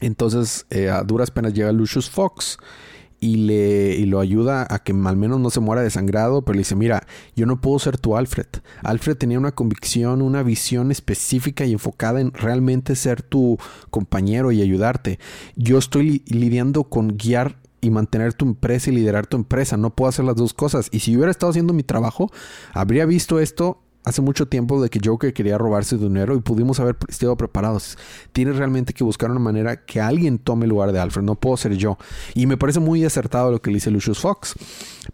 Entonces, 0.00 0.64
eh, 0.70 0.88
a 0.88 1.02
duras 1.02 1.30
penas 1.30 1.52
llega 1.52 1.72
Lucius 1.72 2.08
Fox 2.08 2.56
y, 3.22 3.36
le, 3.36 3.94
y 3.94 4.04
lo 4.06 4.18
ayuda 4.18 4.66
a 4.68 4.80
que 4.80 4.90
al 4.90 5.16
menos 5.16 5.38
no 5.38 5.48
se 5.48 5.60
muera 5.60 5.80
desangrado, 5.80 6.42
pero 6.42 6.54
le 6.54 6.62
dice, 6.62 6.74
mira, 6.74 7.06
yo 7.36 7.46
no 7.46 7.60
puedo 7.60 7.78
ser 7.78 7.96
tu 7.96 8.16
Alfred. 8.16 8.48
Alfred 8.82 9.16
tenía 9.16 9.38
una 9.38 9.52
convicción, 9.52 10.22
una 10.22 10.42
visión 10.42 10.90
específica 10.90 11.64
y 11.64 11.72
enfocada 11.72 12.20
en 12.20 12.32
realmente 12.32 12.96
ser 12.96 13.22
tu 13.22 13.58
compañero 13.90 14.50
y 14.50 14.60
ayudarte. 14.60 15.20
Yo 15.54 15.78
estoy 15.78 16.24
lidiando 16.26 16.82
con 16.82 17.16
guiar 17.16 17.58
y 17.80 17.90
mantener 17.90 18.34
tu 18.34 18.44
empresa 18.44 18.90
y 18.90 18.94
liderar 18.94 19.28
tu 19.28 19.36
empresa. 19.36 19.76
No 19.76 19.90
puedo 19.90 20.08
hacer 20.08 20.24
las 20.24 20.34
dos 20.34 20.52
cosas. 20.52 20.88
Y 20.90 20.98
si 20.98 21.12
yo 21.12 21.18
hubiera 21.18 21.30
estado 21.30 21.50
haciendo 21.50 21.72
mi 21.72 21.84
trabajo, 21.84 22.28
habría 22.72 23.06
visto 23.06 23.38
esto 23.38 23.81
hace 24.04 24.22
mucho 24.22 24.46
tiempo 24.46 24.82
de 24.82 24.90
que 24.90 25.00
Joker 25.02 25.32
quería 25.32 25.58
robarse 25.58 25.96
dinero 25.96 26.34
y 26.34 26.40
pudimos 26.40 26.80
haber 26.80 26.96
estado 27.08 27.36
preparados. 27.36 27.98
Tienes 28.32 28.56
realmente 28.56 28.92
que 28.92 29.04
buscar 29.04 29.30
una 29.30 29.40
manera 29.40 29.84
que 29.84 30.00
alguien 30.00 30.38
tome 30.38 30.64
el 30.64 30.70
lugar 30.70 30.92
de 30.92 31.00
Alfred. 31.00 31.22
No 31.22 31.34
puedo 31.36 31.56
ser 31.56 31.74
yo. 31.76 31.98
Y 32.34 32.46
me 32.46 32.56
parece 32.56 32.80
muy 32.80 33.04
acertado 33.04 33.50
lo 33.50 33.60
que 33.60 33.70
le 33.70 33.76
dice 33.76 33.90
Lucius 33.90 34.18
Fox. 34.18 34.54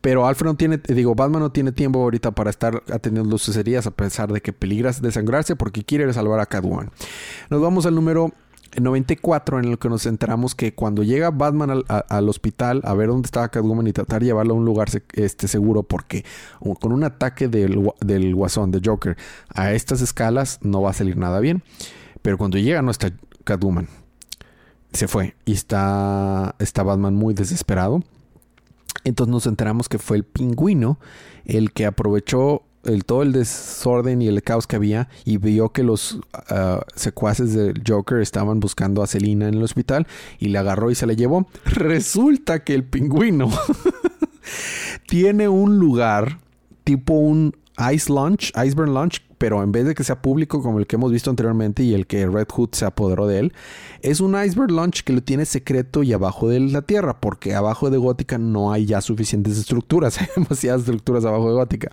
Pero 0.01 0.27
Alfred 0.27 0.47
no 0.47 0.57
tiene, 0.57 0.79
digo, 0.79 1.15
Batman 1.15 1.43
no 1.43 1.53
tiene 1.53 1.73
tiempo 1.73 2.03
ahorita 2.03 2.31
para 2.33 2.51
estar 2.51 2.83
atendiendo 2.93 3.31
lucerías 3.31 3.87
a 3.87 3.91
pesar 3.91 4.33
de 4.33 4.41
que 4.41 4.53
peligras 4.53 5.03
desangrarse 5.03 5.57
porque 5.57 5.85
quiere 5.85 6.13
salvar 6.13 6.41
a 6.41 6.47
Catwoman. 6.47 6.91
Nos 7.51 7.61
vamos 7.61 7.87
al 7.87 7.95
número 7.95 8.33
94 8.77 9.59
en 9.59 9.65
el 9.67 9.79
que 9.79 9.89
nos 9.89 10.07
enteramos 10.07 10.55
que 10.55 10.75
cuando 10.75 11.03
llega 11.03 11.31
Batman 11.31 11.85
al, 11.89 12.29
hospital 12.29 12.83
a 12.85 12.95
ver 12.95 13.09
dónde 13.09 13.27
estaba 13.27 13.49
Catwoman 13.49 13.87
y 13.87 13.93
tratar 13.93 14.21
de 14.21 14.27
llevarlo 14.27 14.55
a 14.55 14.57
un 14.57 14.65
lugar 14.65 14.89
este, 15.15 15.49
seguro 15.49 15.83
porque 15.83 16.25
con 16.81 16.93
un 16.93 17.05
ataque 17.05 17.49
del, 17.49 17.91
del 18.01 18.35
guasón, 18.35 18.71
de 18.71 18.81
Joker, 18.85 19.17
a 19.49 19.73
estas 19.73 20.01
escalas 20.01 20.59
no 20.63 20.83
va 20.83 20.91
a 20.91 20.95
salir 20.95 21.17
nada 21.17 21.41
bien. 21.41 21.63
Pero 22.23 22.39
cuando 22.39 22.59
llega 22.59 22.83
no 22.83 22.91
está 22.91 23.13
Catwoman. 23.45 23.89
Se 24.93 25.09
fue 25.09 25.35
y 25.45 25.53
está, 25.53 26.55
está 26.59 26.83
Batman 26.83 27.15
muy 27.15 27.35
desesperado. 27.35 28.03
Entonces 29.05 29.31
nos 29.31 29.47
enteramos 29.47 29.89
que 29.89 29.99
fue 29.99 30.17
el 30.17 30.25
pingüino 30.25 30.99
el 31.45 31.73
que 31.73 31.87
aprovechó 31.87 32.63
el, 32.85 33.05
todo 33.05 33.23
el 33.23 33.33
desorden 33.33 34.23
y 34.23 34.29
el 34.29 34.43
caos 34.43 34.67
que 34.67 34.77
había 34.77 35.09
y 35.25 35.37
vio 35.39 35.71
que 35.71 35.83
los 35.83 36.21
ah, 36.33 36.85
secuaces 36.95 37.55
del 37.55 37.83
Joker 37.87 38.21
estaban 38.21 38.61
buscando 38.61 39.03
a 39.03 39.07
Selina 39.07 39.49
en 39.49 39.55
el 39.55 39.63
hospital 39.63 40.07
y 40.39 40.49
le 40.49 40.59
agarró 40.59 40.91
y 40.91 40.95
se 40.95 41.07
la 41.07 41.13
llevó. 41.13 41.47
Resulta 41.65 42.65
que 42.65 42.75
el 42.75 42.85
pingüino 42.85 43.51
tiene 45.07 45.49
un 45.49 45.79
lugar 45.79 46.39
tipo 46.85 47.15
un 47.15 47.55
Ice 47.93 48.13
Launch, 48.13 48.53
Iceberg 48.57 48.89
Launch, 48.89 49.23
pero 49.39 49.63
en 49.63 49.71
vez 49.71 49.87
de 49.87 49.95
que 49.95 50.03
sea 50.03 50.21
público 50.21 50.63
como 50.63 50.79
el 50.79 50.87
que 50.87 50.97
hemos 50.97 51.13
visto 51.13 51.31
anteriormente 51.31 51.83
y 51.83 51.95
el 51.95 52.07
que 52.07 52.27
Red 52.27 52.49
Hood 52.49 52.71
se 52.73 52.85
apoderó 52.85 53.27
de 53.27 53.39
él, 53.39 53.53
es 54.03 54.21
un 54.21 54.41
iceberg 54.41 54.71
launch 54.71 55.03
que 55.03 55.13
lo 55.13 55.23
tiene 55.23 55.45
secreto 55.45 56.03
y 56.03 56.13
abajo 56.13 56.49
de 56.49 56.61
la 56.61 56.83
tierra, 56.83 57.21
porque 57.21 57.55
abajo 57.55 57.91
de 57.91 57.99
Gótica 57.99 58.39
no 58.39 58.73
hay 58.73 58.87
ya 58.87 59.01
suficientes 59.01 59.59
estructuras, 59.59 60.19
hay 60.21 60.29
demasiadas 60.37 60.83
estructuras 60.83 61.25
abajo 61.25 61.49
de 61.49 61.55
Gótica. 61.55 61.91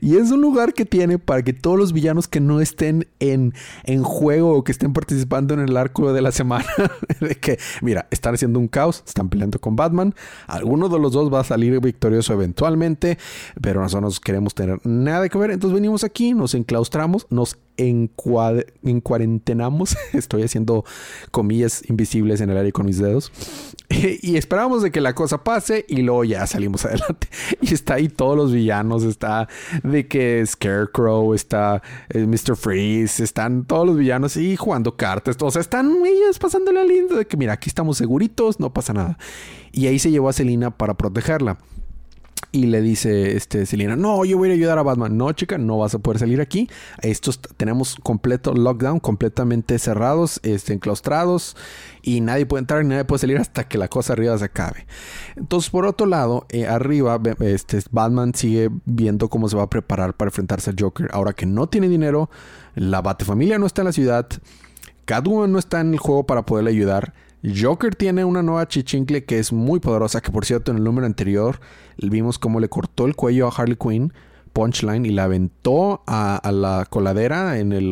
Y 0.00 0.16
es 0.16 0.30
un 0.30 0.40
lugar 0.40 0.74
que 0.74 0.84
tiene 0.84 1.18
para 1.18 1.42
que 1.42 1.52
todos 1.52 1.78
los 1.78 1.92
villanos 1.92 2.28
que 2.28 2.40
no 2.40 2.60
estén 2.60 3.08
en, 3.20 3.54
en 3.84 4.02
juego 4.02 4.56
o 4.56 4.64
que 4.64 4.72
estén 4.72 4.92
participando 4.92 5.54
en 5.54 5.60
el 5.60 5.76
arco 5.76 6.12
de 6.12 6.22
la 6.22 6.32
semana, 6.32 6.66
de 7.20 7.34
que, 7.36 7.58
mira, 7.82 8.06
están 8.10 8.34
haciendo 8.34 8.58
un 8.58 8.68
caos, 8.68 9.02
están 9.06 9.28
peleando 9.28 9.58
con 9.58 9.76
Batman, 9.76 10.14
alguno 10.46 10.88
de 10.88 10.98
los 10.98 11.12
dos 11.12 11.32
va 11.32 11.40
a 11.40 11.44
salir 11.44 11.78
victorioso 11.80 12.32
eventualmente, 12.32 13.18
pero 13.60 13.80
nosotros 13.80 14.20
queremos 14.20 14.54
tener 14.54 14.80
nada 14.84 15.28
que 15.28 15.38
ver, 15.38 15.50
entonces 15.50 15.74
venimos 15.74 16.04
aquí, 16.04 16.34
nos 16.34 16.54
enclaustramos, 16.54 17.26
nos 17.30 17.56
encuarentenamos, 17.76 19.96
estoy 20.12 20.42
haciendo 20.42 20.84
comillas 21.30 21.88
invisibles 21.88 22.40
en 22.40 22.50
el 22.50 22.56
aire 22.56 22.72
con 22.72 22.86
mis 22.86 22.98
dedos, 22.98 23.32
y 23.88 24.36
esperamos 24.36 24.82
de 24.82 24.90
que 24.90 25.00
la 25.00 25.14
cosa 25.14 25.44
pase 25.44 25.84
y 25.88 26.02
luego 26.02 26.24
ya 26.24 26.46
salimos 26.46 26.84
adelante. 26.84 27.28
Y 27.60 27.74
está 27.74 27.94
ahí 27.94 28.08
todos 28.08 28.36
los 28.36 28.52
villanos, 28.52 29.04
está 29.04 29.48
de 29.82 30.06
que 30.06 30.44
Scarecrow, 30.46 31.34
está 31.34 31.82
eh, 32.10 32.26
Mr. 32.26 32.56
Freeze, 32.56 33.22
están 33.22 33.64
todos 33.64 33.86
los 33.86 33.96
villanos 33.96 34.36
y 34.36 34.56
jugando 34.56 34.96
cartas, 34.96 35.36
o 35.40 35.50
sea, 35.50 35.60
están 35.60 35.94
ellos 36.04 36.38
pasándole 36.38 36.86
lindo 36.86 37.16
de 37.16 37.26
que 37.26 37.36
mira, 37.36 37.54
aquí 37.54 37.68
estamos 37.68 37.98
seguritos, 37.98 38.60
no 38.60 38.72
pasa 38.72 38.92
nada. 38.92 39.18
Y 39.72 39.88
ahí 39.88 39.98
se 39.98 40.10
llevó 40.10 40.28
a 40.28 40.32
Selina 40.32 40.70
para 40.70 40.94
protegerla. 40.94 41.58
Y 42.54 42.66
le 42.66 42.80
dice 42.80 43.36
este 43.36 43.66
Selina, 43.66 43.96
no, 43.96 44.24
yo 44.24 44.38
voy 44.38 44.48
a 44.48 44.52
ayudar 44.52 44.78
a 44.78 44.84
Batman. 44.84 45.16
No, 45.16 45.32
chica, 45.32 45.58
no 45.58 45.78
vas 45.78 45.92
a 45.96 45.98
poder 45.98 46.20
salir 46.20 46.40
aquí. 46.40 46.70
Estos 47.02 47.40
tenemos 47.40 47.96
completo 48.00 48.54
lockdown, 48.54 49.00
completamente 49.00 49.76
cerrados, 49.80 50.38
este, 50.44 50.72
enclaustrados 50.72 51.56
y 52.00 52.20
nadie 52.20 52.46
puede 52.46 52.60
entrar 52.60 52.84
y 52.84 52.86
nadie 52.86 53.04
puede 53.04 53.18
salir 53.18 53.38
hasta 53.38 53.66
que 53.66 53.76
la 53.76 53.88
cosa 53.88 54.12
arriba 54.12 54.38
se 54.38 54.44
acabe. 54.44 54.86
Entonces, 55.34 55.68
por 55.68 55.84
otro 55.84 56.06
lado, 56.06 56.46
eh, 56.48 56.68
arriba, 56.68 57.20
este, 57.40 57.80
Batman 57.90 58.32
sigue 58.34 58.70
viendo 58.84 59.28
cómo 59.28 59.48
se 59.48 59.56
va 59.56 59.64
a 59.64 59.68
preparar 59.68 60.14
para 60.14 60.28
enfrentarse 60.28 60.70
al 60.70 60.76
Joker. 60.78 61.08
Ahora 61.10 61.32
que 61.32 61.46
no 61.46 61.66
tiene 61.66 61.88
dinero, 61.88 62.30
la 62.76 63.02
Batefamilia 63.02 63.58
no 63.58 63.66
está 63.66 63.82
en 63.82 63.86
la 63.86 63.92
ciudad, 63.92 64.28
Catwoman 65.06 65.50
no 65.50 65.58
está 65.58 65.80
en 65.80 65.92
el 65.92 65.98
juego 65.98 66.24
para 66.24 66.46
poderle 66.46 66.70
ayudar. 66.70 67.14
Joker 67.44 67.94
tiene 67.94 68.24
una 68.24 68.42
nueva 68.42 68.66
chichincle 68.66 69.24
que 69.24 69.38
es 69.38 69.52
muy 69.52 69.78
poderosa, 69.80 70.22
que 70.22 70.32
por 70.32 70.46
cierto 70.46 70.70
en 70.70 70.78
el 70.78 70.84
número 70.84 71.06
anterior 71.06 71.60
vimos 71.98 72.38
cómo 72.38 72.58
le 72.58 72.68
cortó 72.68 73.04
el 73.04 73.14
cuello 73.14 73.46
a 73.46 73.50
Harley 73.50 73.76
Quinn, 73.76 74.12
punchline, 74.54 75.04
y 75.04 75.10
la 75.10 75.24
aventó 75.24 76.02
a, 76.06 76.40
la 76.52 76.86
coladera 76.88 77.58
en 77.58 77.72
el, 77.72 77.90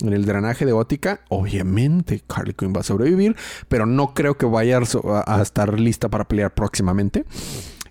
drenaje 0.00 0.64
de 0.64 0.72
gótica. 0.72 1.20
Obviamente 1.28 2.22
Harley 2.28 2.54
Quinn 2.54 2.72
va 2.76 2.80
a 2.80 2.84
sobrevivir, 2.84 3.34
pero 3.68 3.84
no 3.84 4.14
creo 4.14 4.36
que 4.36 4.46
vaya 4.46 4.78
a, 4.78 5.42
estar 5.42 5.80
lista 5.80 6.08
para 6.08 6.28
pelear 6.28 6.54
próximamente. 6.54 7.24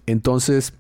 Entonces... 0.06 0.74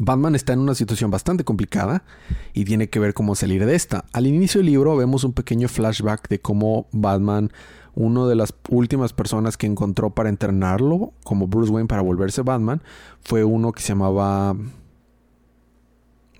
Batman 0.00 0.36
está 0.36 0.52
en 0.52 0.60
una 0.60 0.76
situación 0.76 1.10
bastante 1.10 1.42
complicada 1.42 2.04
y 2.52 2.64
tiene 2.64 2.88
que 2.88 3.00
ver 3.00 3.14
cómo 3.14 3.34
salir 3.34 3.66
de 3.66 3.74
esta. 3.74 4.04
Al 4.12 4.28
inicio 4.28 4.60
del 4.60 4.66
libro 4.66 4.96
vemos 4.96 5.24
un 5.24 5.32
pequeño 5.32 5.66
flashback 5.66 6.28
de 6.28 6.38
cómo 6.38 6.86
Batman 6.92 7.50
una 7.98 8.26
de 8.26 8.36
las 8.36 8.54
últimas 8.68 9.12
personas 9.12 9.56
que 9.56 9.66
encontró 9.66 10.10
para 10.10 10.28
entrenarlo 10.28 11.12
como 11.24 11.48
Bruce 11.48 11.72
Wayne 11.72 11.88
para 11.88 12.02
volverse 12.02 12.42
Batman 12.42 12.80
fue 13.20 13.42
uno 13.42 13.72
que 13.72 13.82
se 13.82 13.88
llamaba 13.88 14.54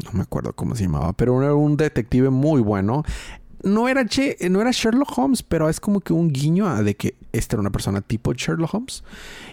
no 0.05 0.13
me 0.13 0.23
acuerdo 0.23 0.53
cómo 0.53 0.77
se 0.77 0.85
llamaba, 0.85 1.13
pero 1.13 1.43
era 1.43 1.55
un 1.55 1.77
detective 1.77 2.31
muy 2.31 2.63
bueno. 2.63 3.05
No 3.65 3.89
era, 3.89 4.07
no 4.51 4.61
era 4.61 4.71
Sherlock 4.71 5.19
Holmes, 5.19 5.43
pero 5.43 5.69
es 5.69 5.81
como 5.81 6.01
que 6.01 6.13
un 6.13 6.33
guiño 6.33 6.69
a 6.69 6.85
de 6.85 6.95
que 6.95 7.17
esta 7.33 7.57
era 7.57 7.63
una 7.63 7.73
persona 7.73 8.01
tipo 8.01 8.33
Sherlock 8.33 8.73
Holmes. 8.73 9.03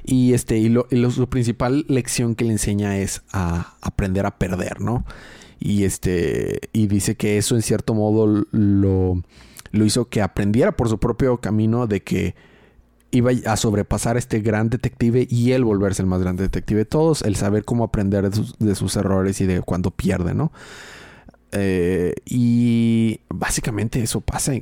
Y 0.04 0.34
este, 0.34 0.60
y, 0.60 0.70
lo, 0.70 0.86
su 1.10 1.28
principal 1.28 1.86
lección 1.88 2.36
que 2.36 2.46
le 2.46 2.52
enseña 2.52 3.00
es 3.00 3.24
a 3.32 3.74
aprender 3.82 4.28
a 4.28 4.38
perder, 4.38 4.82
¿no? 4.82 5.04
Y 5.60 5.86
este, 5.86 6.70
y 6.74 6.86
dice 6.86 7.16
que 7.16 7.40
eso 7.40 7.56
en 7.56 7.64
cierto 7.64 7.96
modo 7.96 8.46
lo, 8.52 9.24
lo 9.76 9.86
hizo 9.86 10.10
que 10.10 10.22
aprendiera 10.22 10.72
por 10.74 10.90
su 10.90 11.00
propio 11.00 11.38
camino 11.38 11.88
de 11.88 12.02
que 12.02 12.36
iba 13.12 13.32
a 13.46 13.58
sobrepasar 13.58 14.16
a 14.16 14.20
este 14.20 14.40
gran 14.40 14.70
detective 14.70 15.28
y 15.30 15.52
él 15.52 15.64
volverse 15.64 16.02
el 16.02 16.08
más 16.08 16.22
grande 16.22 16.44
detective 16.44 16.80
de 16.80 16.86
todos, 16.86 17.22
el 17.22 17.36
saber 17.36 17.64
cómo 17.64 17.84
aprender 17.84 18.30
de 18.30 18.76
sus, 18.76 18.96
errores 18.96 19.40
y 19.42 19.46
de 19.46 19.62
cuando 19.62 19.92
pierde, 19.92 20.34
¿no? 20.34 20.52
Eh, 21.52 22.14
y 22.26 23.22
básicamente 23.30 24.02
eso 24.02 24.22
pasa. 24.22 24.54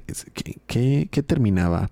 ¿Qué, 0.67 1.23
terminaba? 1.25 1.89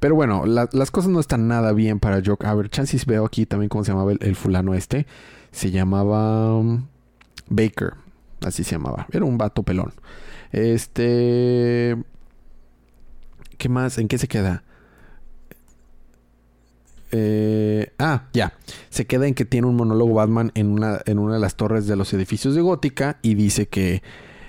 Pero 0.00 0.14
bueno, 0.14 0.44
las 0.46 0.90
cosas 0.90 1.10
no 1.10 1.20
están 1.20 1.48
nada 1.48 1.72
bien 1.72 2.00
para 2.00 2.22
Joker. 2.24 2.48
A 2.48 2.54
ver, 2.54 2.70
chances 2.70 3.04
veo 3.04 3.26
aquí 3.26 3.44
también 3.44 3.68
cómo 3.68 3.84
se 3.84 3.92
llamaba 3.92 4.12
el, 4.12 4.18
el 4.22 4.36
fulano 4.36 4.74
este. 4.74 5.06
Se 5.52 5.70
llamaba 5.70 6.56
um, 6.56 6.86
Baker. 7.48 7.94
Así 8.40 8.64
se 8.64 8.72
llamaba. 8.72 9.06
Era 9.12 9.24
un 9.24 9.38
vato 9.38 9.62
pelón. 9.62 9.92
Este. 10.52 11.96
¿Qué 13.58 13.68
más? 13.68 13.98
¿En 13.98 14.08
qué 14.08 14.18
se 14.18 14.28
queda? 14.28 14.62
Eh, 17.12 17.92
ah, 17.98 18.24
ya. 18.32 18.52
Se 18.90 19.06
queda 19.06 19.26
en 19.26 19.34
que 19.34 19.44
tiene 19.44 19.66
un 19.66 19.76
monólogo 19.76 20.14
Batman 20.14 20.52
en 20.54 20.68
una, 20.68 21.00
en 21.06 21.18
una 21.18 21.34
de 21.34 21.40
las 21.40 21.56
torres 21.56 21.86
de 21.86 21.96
los 21.96 22.12
edificios 22.12 22.54
de 22.54 22.60
Gótica 22.60 23.18
y 23.22 23.34
dice 23.34 23.68
que 23.68 24.02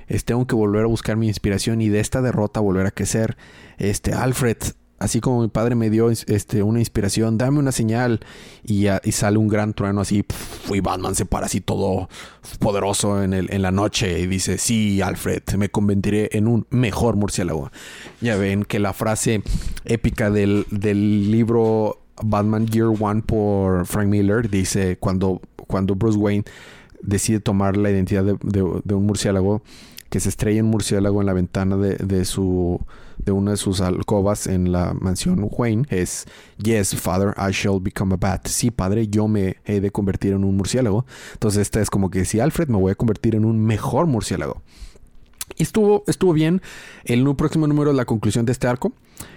este, 0.08 0.34
tengo 0.34 0.48
que 0.48 0.56
volver 0.56 0.84
a 0.84 0.88
buscar 0.88 1.18
mi 1.18 1.28
inspiración 1.28 1.82
y 1.82 1.90
de 1.90 2.00
esta 2.00 2.22
derrota 2.22 2.60
volver 2.60 2.86
a 2.88 2.92
crecer. 2.92 3.38
Este, 3.78 4.14
Alfred, 4.14 4.58
así 5.00 5.20
como 5.22 5.42
mi 5.42 5.48
padre 5.48 5.76
me 5.76 5.90
dio 5.90 6.10
este, 6.10 6.64
una 6.64 6.80
inspiración, 6.80 7.38
dame 7.38 7.60
una 7.60 7.72
señal 7.72 8.20
y, 8.64 8.88
sale 9.12 9.38
un 9.38 9.48
gran 9.48 9.74
trueno 9.74 10.02
así 10.02 10.26
y 10.70 10.80
Batman 10.80 11.16
se 11.16 11.26
para 11.26 11.46
así 11.46 11.62
todo 11.62 12.10
poderoso 12.60 13.24
en, 13.24 13.34
el, 13.34 13.54
en 13.54 13.62
la 13.62 13.72
noche 13.72 14.20
y 14.20 14.28
dice, 14.28 14.58
sí, 14.58 15.02
Alfred, 15.02 15.44
me 15.58 15.70
convertiré 15.70 16.30
en 16.34 16.48
un 16.48 16.66
mejor 16.70 17.16
murciélago. 17.16 17.72
Ya 18.22 18.36
ven 18.38 18.64
que 18.64 18.80
la 18.80 18.94
frase 18.94 19.44
épica 19.86 20.30
del, 20.30 20.66
del 20.72 21.32
libro 21.32 22.00
Batman 22.24 22.68
Year 22.68 22.88
One 23.00 23.22
por 23.22 23.86
Frank 23.86 24.08
Miller 24.08 24.50
dice 24.50 24.98
cuando, 24.98 25.42
cuando 25.56 25.96
Bruce 25.96 26.18
Wayne 26.18 26.46
decide 27.02 27.40
tomar 27.40 27.78
la 27.78 27.92
identidad 27.92 28.24
de, 28.24 28.64
un 28.64 29.06
murciélago 29.06 29.62
que 30.10 30.20
se 30.20 30.30
estrella 30.30 30.64
un 30.64 30.70
murciélago 30.70 31.22
en 31.22 31.28
la 31.28 31.34
ventana 31.34 31.78
de, 31.78 31.96
de, 31.96 32.26
su 32.26 32.80
de 33.18 33.32
una 33.32 33.52
de 33.52 33.58
sus 33.58 33.82
alcobas 33.82 34.48
en 34.48 34.72
la 34.72 34.94
mansión 34.94 35.48
Wayne 35.52 35.86
es 35.90 36.26
Yes, 36.58 36.96
father, 36.96 37.34
I 37.38 37.52
shall 37.52 37.80
become 37.80 38.14
a 38.14 38.18
bat. 38.18 38.48
Sí, 38.48 38.72
padre, 38.72 39.08
yo 39.08 39.28
me 39.28 39.58
he 39.66 39.80
de 39.80 39.92
convertir 39.92 40.34
en 40.34 40.44
un 40.44 40.58
murciélago. 40.58 41.06
Entonces 41.34 41.62
esta 41.62 41.82
es 41.82 41.90
como 41.90 42.10
que 42.10 42.26
si 42.26 42.40
Alfred 42.40 42.68
me 42.70 42.78
voy 42.78 42.92
a 42.92 42.96
convertir 42.96 43.36
en 43.36 43.46
un 43.46 43.60
mejor 43.60 44.08
murciélago. 44.08 44.62
Y 45.56 45.64
estuvo, 45.64 46.04
estuvo 46.08 46.34
bien. 46.34 46.62
El 47.06 47.24
próximo 47.36 47.68
número 47.68 47.94
la 47.94 48.06
conclusión 48.06 48.46
de 48.46 48.52
este 48.52 48.68
arco. 48.68 48.94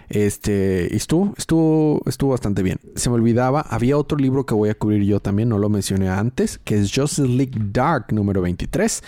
Este, 0.08 0.94
estuvo, 0.94 1.32
estuvo, 1.38 2.02
estuvo 2.06 2.30
bastante 2.30 2.62
bien. 2.62 2.78
Se 2.96 3.08
me 3.08 3.14
olvidaba, 3.14 3.60
había 3.60 3.96
otro 3.96 4.18
libro 4.18 4.44
que 4.44 4.54
voy 4.54 4.68
a 4.68 4.74
cubrir 4.74 5.04
yo 5.04 5.20
también, 5.20 5.48
no 5.48 5.58
lo 5.58 5.68
mencioné 5.68 6.08
antes, 6.08 6.58
que 6.58 6.78
es 6.78 6.92
Justice 6.92 7.28
League 7.28 7.58
Dark 7.72 8.12
número 8.12 8.42
23. 8.42 9.02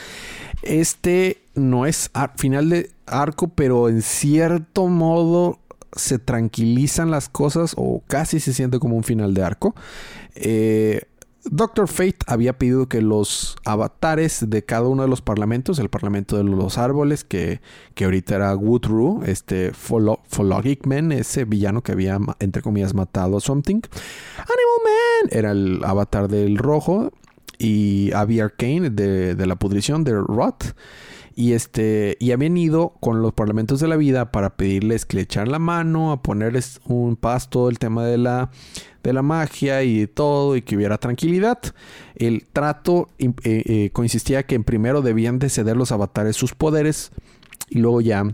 Este 0.63 1.43
no 1.55 1.87
es 1.87 2.11
final 2.37 2.71
de 2.71 2.91
arco, 3.13 3.49
pero 3.49 3.89
en 3.89 4.03
cierto 4.03 4.89
modo 4.89 5.59
se 5.95 6.19
tranquilizan 6.19 7.11
las 7.11 7.29
cosas 7.29 7.75
o 7.77 8.03
casi 8.07 8.41
se 8.41 8.53
siente 8.53 8.79
como 8.79 8.97
un 8.97 9.05
final 9.05 9.35
de 9.35 9.45
arco. 9.45 9.75
Eh, 10.35 11.03
Doctor 11.45 11.89
Fate 11.89 12.19
había 12.27 12.57
pedido 12.57 12.89
que 12.89 13.03
los 13.03 13.57
avatares 13.65 14.49
de 14.49 14.65
cada 14.65 14.87
uno 14.87 15.03
de 15.03 15.09
los 15.09 15.23
parlamentos, 15.23 15.81
el 15.81 15.91
parlamento 15.91 16.37
de 16.37 16.45
los 16.45 16.79
árboles, 16.79 17.25
que, 17.25 17.61
que 17.95 18.05
ahorita 18.05 18.37
era 18.37 18.55
Woodrue, 18.55 19.29
este 19.29 19.73
Phologic 19.73 20.87
Man, 20.87 21.11
ese 21.11 21.45
villano 21.45 21.83
que 21.83 21.93
había, 21.93 22.19
entre 22.39 22.63
comillas, 22.63 22.95
matado 22.95 23.41
Something. 23.41 23.81
Animal 24.37 24.81
Man 24.85 25.31
era 25.31 25.51
el 25.51 25.81
avatar 25.85 26.29
del 26.29 26.59
rojo. 26.59 27.11
Y 27.59 28.11
Abby 28.13 28.41
Arcane 28.41 28.91
de, 28.91 29.37
de 29.37 29.47
la 29.47 29.55
pudrición 29.55 30.03
de 30.03 30.15
Rot. 30.15 30.75
Y 31.35 31.53
este, 31.53 32.17
y 32.21 32.33
habían 32.33 32.57
ido 32.57 32.95
con 33.01 33.23
los 33.23 33.33
parlamentos 33.33 33.81
de 33.81 33.89
la 33.89 33.97
vida 33.97 34.31
para 34.31 34.57
pedirles 34.57 35.07
que 35.07 35.17
le 35.17 35.23
echaran 35.23 35.51
la 35.51 35.59
mano, 35.59 36.13
a 36.13 36.23
ponerles 36.23 36.81
un 36.85 37.17
paz 37.17 37.49
todo 37.49 37.69
el 37.69 37.79
tema 37.79 38.05
de 38.05 38.19
la, 38.19 38.51
de 39.03 39.13
la 39.13 39.23
magia 39.23 39.83
y 39.83 40.01
de 40.01 40.07
todo, 40.07 40.57
y 40.57 40.63
que 40.63 40.77
hubiera 40.77 40.99
tranquilidad. 40.99 41.59
El 42.15 42.45
trato 42.53 43.09
eh, 43.19 43.33
eh, 43.45 43.91
consistía 43.93 44.43
que 44.45 44.55
en 44.55 44.65
primero 44.65 45.01
debían 45.03 45.39
de 45.39 45.49
ceder 45.49 45.77
los 45.77 45.93
avatares 45.93 46.37
sus 46.37 46.55
poderes, 46.55 47.13
y 47.71 47.79
luego 47.79 48.01
ya 48.01 48.25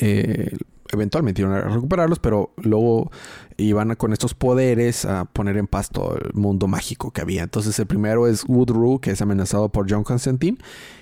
eh, 0.00 0.56
eventualmente 0.92 1.42
iban 1.42 1.54
a 1.54 1.60
recuperarlos, 1.62 2.18
pero 2.18 2.52
luego 2.56 3.10
iban 3.56 3.94
con 3.96 4.12
estos 4.12 4.34
poderes 4.34 5.04
a 5.04 5.24
poner 5.24 5.56
en 5.56 5.66
paz 5.66 5.90
todo 5.90 6.16
el 6.16 6.32
mundo 6.34 6.68
mágico 6.68 7.10
que 7.10 7.20
había. 7.20 7.42
Entonces 7.42 7.78
el 7.78 7.86
primero 7.86 8.26
es 8.26 8.44
Woodrue, 8.46 9.00
que 9.00 9.10
es 9.10 9.22
amenazado 9.22 9.68
por 9.68 9.90
John 9.90 10.04
Constantine, 10.04 10.58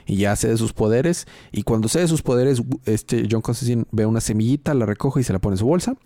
y 0.06 0.16
ya 0.16 0.34
cede 0.36 0.56
sus 0.56 0.72
poderes. 0.72 1.26
Y 1.52 1.62
cuando 1.64 1.88
cede 1.88 2.08
sus 2.08 2.22
poderes, 2.22 2.62
este 2.84 3.28
John 3.30 3.42
Constantine 3.42 3.84
ve 3.92 4.06
una 4.06 4.20
semillita, 4.20 4.74
la 4.74 4.86
recoge 4.86 5.20
y 5.20 5.24
se 5.24 5.32
la 5.32 5.38
pone 5.38 5.54
en 5.54 5.58
su 5.58 5.66
bolsa. 5.66 5.96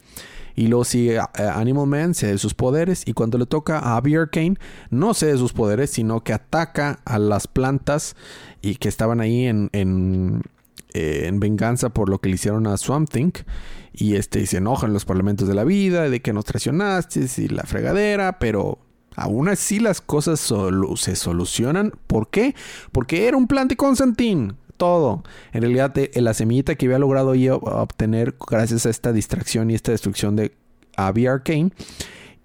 Y 0.56 0.66
luego 0.66 0.84
sigue 0.84 1.20
Animal 1.34 1.86
Man, 1.86 2.14
cede 2.14 2.36
sus 2.36 2.54
poderes. 2.54 3.04
Y 3.06 3.12
cuando 3.12 3.38
le 3.38 3.46
toca 3.46 3.78
a 3.78 3.96
Arcane, 3.96 4.56
no 4.90 5.14
cede 5.14 5.38
sus 5.38 5.52
poderes, 5.52 5.90
sino 5.90 6.24
que 6.24 6.32
ataca 6.32 6.98
a 7.04 7.18
las 7.20 7.46
plantas 7.46 8.16
y 8.60 8.74
que 8.74 8.88
estaban 8.88 9.20
ahí 9.20 9.46
en 9.46 10.42
eh, 10.94 11.24
en 11.26 11.40
venganza 11.40 11.90
por 11.90 12.09
lo 12.09 12.18
que 12.20 12.29
le 12.29 12.37
hicieron 12.37 12.66
a 12.66 12.76
Swamp 12.76 13.11
Thing. 13.11 13.33
Y 13.92 14.14
este 14.14 14.46
se 14.46 14.59
enojan 14.59 14.92
los 14.92 15.05
parlamentos 15.05 15.48
de 15.48 15.55
la 15.55 15.64
vida, 15.64 16.09
de 16.09 16.20
que 16.20 16.33
nos 16.33 16.44
traicionaste 16.44 17.26
y 17.38 17.48
la 17.48 17.64
fregadera, 17.64 18.38
pero 18.38 18.79
aún 19.16 19.48
así 19.48 19.81
las 19.81 20.00
cosas 20.00 20.40
se 20.40 21.16
solucionan. 21.16 21.92
¿Por 22.07 22.31
qué? 22.31 22.55
Porque 22.92 23.26
era 23.26 23.37
un 23.37 23.46
plan 23.46 23.68
de 23.68 23.76
Constantine. 23.76 24.55
Todo. 24.76 25.22
En 25.53 25.61
realidad, 25.61 25.92
eh, 25.98 26.11
la 26.22 26.33
semillita 26.33 26.74
que 26.74 26.87
había 26.87 26.98
logrado 26.98 27.35
yo 27.35 27.59
obtener 27.59 28.35
gracias 28.48 28.87
a 28.87 28.90
esta 28.90 29.12
distracción 29.12 29.70
y 29.70 29.74
esta 29.74 29.92
destrucción 29.92 30.37
de 30.37 30.55
Abby 30.96 31.26
Arcane 31.26 31.72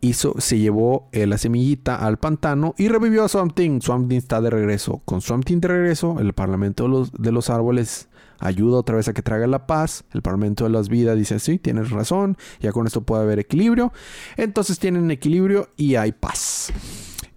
hizo, 0.02 0.36
se 0.40 0.60
llevó 0.60 1.08
eh, 1.12 1.26
la 1.28 1.38
semillita 1.38 1.96
al 1.96 2.18
pantano 2.18 2.76
y 2.78 2.88
revivió 2.88 3.24
a 3.24 3.30
Swamp 3.30 3.56
Thing. 3.56 3.82
Swamp 3.82 4.10
Thing 4.10 4.18
está 4.18 4.42
de 4.42 4.50
regreso. 4.50 5.02
Con 5.06 5.22
Swamp 5.22 5.46
Thing 5.46 5.60
de 5.60 5.68
regreso, 5.68 6.18
el 6.20 6.34
Parlamento 6.34 7.08
de 7.18 7.32
los 7.32 7.50
Árboles 7.50 8.10
ayuda 8.46 8.78
otra 8.78 8.96
vez 8.96 9.08
a 9.08 9.14
que 9.14 9.22
traiga 9.22 9.48
la 9.48 9.68
paz. 9.68 10.04
El 10.14 10.22
Parlamento 10.22 10.64
de 10.64 10.70
las 10.70 10.90
Vidas 10.90 11.18
dice, 11.18 11.40
sí, 11.40 11.60
tienes 11.60 11.92
razón, 11.92 12.38
ya 12.60 12.72
con 12.72 12.88
esto 12.88 13.02
puede 13.02 13.24
haber 13.24 13.40
equilibrio. 13.40 13.92
Entonces 14.38 14.80
tienen 14.80 15.12
equilibrio 15.12 15.70
y 15.78 15.96
hay 15.96 16.12
paz. 16.12 16.72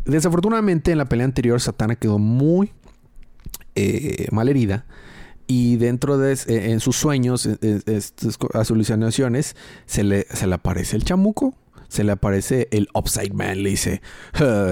Desafortunadamente 0.04 0.92
en 0.92 0.98
la 0.98 1.04
pelea 1.06 1.24
anterior 1.24 1.60
Satana 1.60 1.96
quedó 1.96 2.18
muy 2.18 2.72
eh, 3.74 4.28
mal 4.32 4.48
herida 4.48 4.86
y 5.46 5.76
dentro 5.76 6.18
de 6.18 6.34
eh, 6.34 6.70
en 6.70 6.80
sus 6.80 6.96
sueños, 6.96 7.46
en, 7.46 8.02
sus 8.02 8.38
alucinaciones, 8.54 9.56
se 9.86 10.04
le, 10.04 10.26
se 10.30 10.46
le 10.46 10.54
aparece 10.54 10.94
el 10.94 11.04
chamuco. 11.04 11.54
Se 11.88 12.04
le 12.04 12.12
aparece 12.12 12.68
el 12.70 12.88
Upside 12.94 13.32
Man. 13.32 13.62
Le 13.62 13.70
dice: 13.70 14.02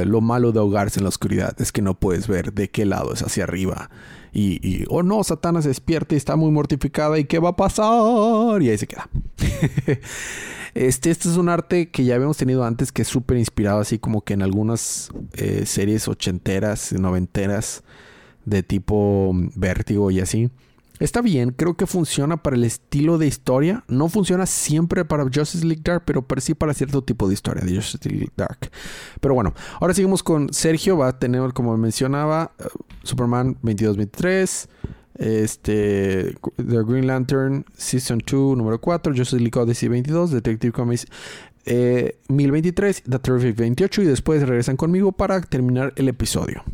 Lo 0.05 0.21
malo 0.21 0.53
de 0.53 0.61
ahogarse 0.61 1.01
en 1.01 1.05
la 1.05 1.09
oscuridad 1.09 1.61
es 1.61 1.73
que 1.73 1.83
no 1.83 1.99
puedes 1.99 2.29
ver 2.29 2.53
de 2.53 2.71
qué 2.71 2.85
lado 2.85 3.13
es 3.13 3.23
hacia 3.23 3.45
arriba. 3.45 3.91
Y, 4.33 4.61
y 4.67 4.85
oh 4.91 5.03
no, 5.03 5.25
Satana 5.25 5.63
se 5.63 5.69
despierta 5.69 6.15
y 6.15 6.19
está 6.19 6.37
muy 6.37 6.51
mortificada. 6.51 7.19
¿Y 7.19 7.25
qué 7.25 7.39
va 7.39 7.51
a 7.51 7.57
pasar? 7.57 8.61
Y 8.63 8.71
ahí 8.71 8.79
se 8.79 8.87
queda. 8.87 9.09
Este, 10.77 11.11
este 11.11 11.31
es 11.31 11.39
un 11.39 11.49
arte 11.49 11.89
que 11.89 12.05
ya 12.05 12.17
habíamos 12.17 12.37
tenido 12.37 12.63
antes, 12.63 12.93
que 12.93 13.01
es 13.01 13.09
súper 13.09 13.39
inspirado, 13.39 13.81
así 13.81 13.99
como 13.99 14.21
que 14.21 14.35
en 14.35 14.43
algunas 14.43 15.11
eh, 15.33 15.65
series 15.65 16.07
ochenteras, 16.07 16.93
noventeras, 16.93 17.83
de 18.45 18.63
tipo 18.63 19.33
vértigo 19.55 20.11
y 20.11 20.21
así. 20.21 20.51
Está 20.99 21.21
bien, 21.21 21.51
creo 21.51 21.77
que 21.77 21.87
funciona 21.87 22.43
para 22.43 22.57
el 22.57 22.65
estilo 22.65 23.19
de 23.19 23.27
historia. 23.27 23.85
No 23.89 24.09
funciona 24.09 24.47
siempre 24.47 25.05
para 25.05 25.25
Justice 25.25 25.65
League 25.65 25.83
Dark, 25.85 26.05
pero 26.07 26.25
sí 26.39 26.55
para 26.55 26.73
cierto 26.73 27.03
tipo 27.03 27.29
de 27.29 27.35
historia 27.35 27.65
de 27.65 27.77
Justice 27.77 28.09
League 28.09 28.33
Dark. 28.37 28.71
Pero 29.21 29.35
bueno, 29.35 29.53
ahora 29.81 29.93
seguimos 29.93 30.23
con 30.23 30.53
Sergio. 30.53 30.97
Va 30.97 31.09
a 31.09 31.19
tener, 31.19 31.53
como 31.53 31.77
mencionaba, 31.77 32.53
uh, 32.59 32.83
Superman 33.03 33.57
22-23. 33.63 34.69
Este, 35.19 36.35
The 36.57 36.83
Green 36.85 37.07
Lantern 37.07 37.65
Season 37.77 38.19
2, 38.19 38.57
número 38.57 38.81
4. 38.81 39.15
Justice 39.15 39.41
League 39.41 39.59
Odyssey 39.59 39.89
22. 39.89 40.31
Detective 40.31 40.73
Comics 40.73 41.07
1023. 41.67 42.99
Eh, 42.99 43.03
The 43.07 43.19
Terrific 43.19 43.57
28. 43.57 44.03
Y 44.03 44.07
después 44.07 44.41
regresan 44.47 44.77
conmigo 44.77 45.13
para 45.13 45.43
terminar 45.43 45.93
el 45.97 46.09
episodio. 46.09 46.65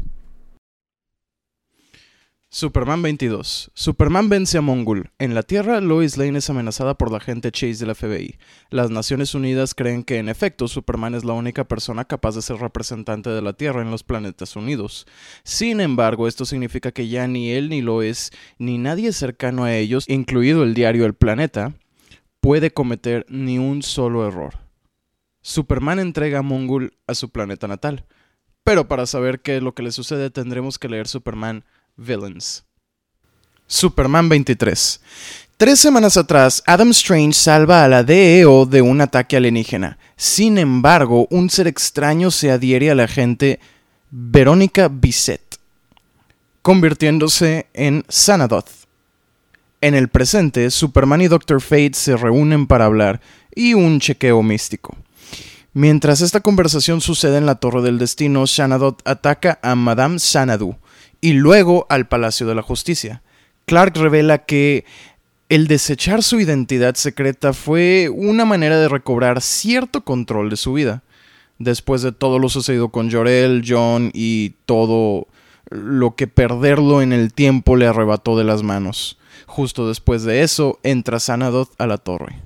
Superman 2.54 3.00
22. 3.00 3.70
Superman 3.72 4.28
vence 4.28 4.58
a 4.58 4.60
Mongul. 4.60 5.10
En 5.18 5.34
la 5.34 5.42
Tierra, 5.42 5.80
Lois 5.80 6.18
Lane 6.18 6.36
es 6.36 6.50
amenazada 6.50 6.98
por 6.98 7.10
la 7.10 7.18
gente 7.18 7.50
Chase 7.50 7.78
de 7.78 7.86
la 7.86 7.94
FBI. 7.94 8.36
Las 8.68 8.90
Naciones 8.90 9.34
Unidas 9.34 9.74
creen 9.74 10.04
que, 10.04 10.18
en 10.18 10.28
efecto, 10.28 10.68
Superman 10.68 11.14
es 11.14 11.24
la 11.24 11.32
única 11.32 11.64
persona 11.64 12.04
capaz 12.04 12.34
de 12.34 12.42
ser 12.42 12.58
representante 12.58 13.30
de 13.30 13.40
la 13.40 13.54
Tierra 13.54 13.80
en 13.80 13.90
los 13.90 14.02
planetas 14.02 14.54
unidos. 14.54 15.06
Sin 15.44 15.80
embargo, 15.80 16.28
esto 16.28 16.44
significa 16.44 16.92
que 16.92 17.08
ya 17.08 17.26
ni 17.26 17.52
él 17.52 17.70
ni 17.70 17.80
Lois, 17.80 18.32
ni 18.58 18.76
nadie 18.76 19.14
cercano 19.14 19.64
a 19.64 19.74
ellos, 19.74 20.04
incluido 20.06 20.62
el 20.62 20.74
diario 20.74 21.06
El 21.06 21.14
Planeta, 21.14 21.72
puede 22.40 22.70
cometer 22.70 23.24
ni 23.30 23.58
un 23.58 23.82
solo 23.82 24.28
error. 24.28 24.58
Superman 25.40 26.00
entrega 26.00 26.40
a 26.40 26.42
Mongul 26.42 26.98
a 27.06 27.14
su 27.14 27.30
planeta 27.30 27.66
natal. 27.66 28.04
Pero 28.62 28.88
para 28.88 29.06
saber 29.06 29.40
qué 29.40 29.56
es 29.56 29.62
lo 29.62 29.74
que 29.74 29.82
le 29.82 29.90
sucede 29.90 30.30
tendremos 30.30 30.78
que 30.78 30.90
leer 30.90 31.08
Superman 31.08 31.64
Villains. 31.96 32.64
Superman 33.66 34.28
23. 34.28 35.00
Tres 35.57 35.78
semanas 35.78 36.16
atrás, 36.16 36.62
Adam 36.66 36.90
Strange 36.90 37.35
salva 37.35 37.85
a 37.85 37.88
la 37.88 38.02
DEO 38.02 38.66
de 38.66 38.83
un 38.83 39.00
ataque 39.00 39.37
alienígena. 39.37 39.98
Sin 40.16 40.59
embargo, 40.59 41.26
un 41.31 41.50
ser 41.50 41.66
extraño 41.66 42.31
se 42.31 42.50
adhiere 42.50 42.90
a 42.90 42.94
la 42.94 43.05
agente 43.05 43.61
Verónica 44.11 44.88
Bisset, 44.88 45.59
convirtiéndose 46.62 47.66
en 47.74 48.05
Sanadoth. 48.09 48.70
En 49.81 49.94
el 49.94 50.09
presente, 50.09 50.70
Superman 50.70 51.20
y 51.20 51.28
Doctor 51.28 51.61
Fate 51.61 51.94
se 51.94 52.16
reúnen 52.16 52.66
para 52.66 52.87
hablar 52.87 53.20
y 53.55 53.74
un 53.74 54.00
chequeo 54.00 54.42
místico. 54.42 54.96
Mientras 55.74 56.20
esta 56.20 56.40
conversación 56.40 57.00
sucede 57.00 57.38
en 57.38 57.46
la 57.46 57.55
Torre 57.55 57.83
del 57.83 57.98
Destino, 57.98 58.46
Sanadoth 58.46 59.00
ataca 59.07 59.59
a 59.62 59.74
Madame 59.74 60.18
Sanadu 60.18 60.76
y 61.22 61.32
luego 61.32 61.87
al 61.88 62.08
Palacio 62.08 62.46
de 62.46 62.54
la 62.54 62.62
Justicia. 62.62 63.22
Clark 63.64 63.96
revela 63.96 64.44
que 64.44 64.85
el 65.48 65.68
desechar 65.68 66.22
su 66.22 66.40
identidad 66.40 66.96
secreta 66.96 67.54
fue 67.54 68.11
una 68.11 68.44
manera 68.44 68.78
de 68.78 68.88
recobrar 68.88 69.40
cierto 69.40 70.04
control 70.04 70.50
de 70.50 70.56
su 70.56 70.74
vida. 70.74 71.02
Después 71.58 72.02
de 72.02 72.12
todo 72.12 72.38
lo 72.38 72.48
sucedido 72.48 72.88
con 72.88 73.11
Jorel, 73.11 73.62
John 73.66 74.11
y 74.12 74.54
todo 74.66 75.28
lo 75.70 76.16
que 76.16 76.26
perderlo 76.26 77.00
en 77.02 77.12
el 77.12 77.32
tiempo 77.32 77.76
le 77.76 77.87
arrebató 77.87 78.37
de 78.37 78.44
las 78.44 78.62
manos. 78.62 79.16
Justo 79.46 79.87
después 79.87 80.24
de 80.24 80.42
eso, 80.42 80.80
entra 80.82 81.20
Sanadoth 81.20 81.70
a 81.78 81.87
la 81.87 81.98
torre. 81.98 82.40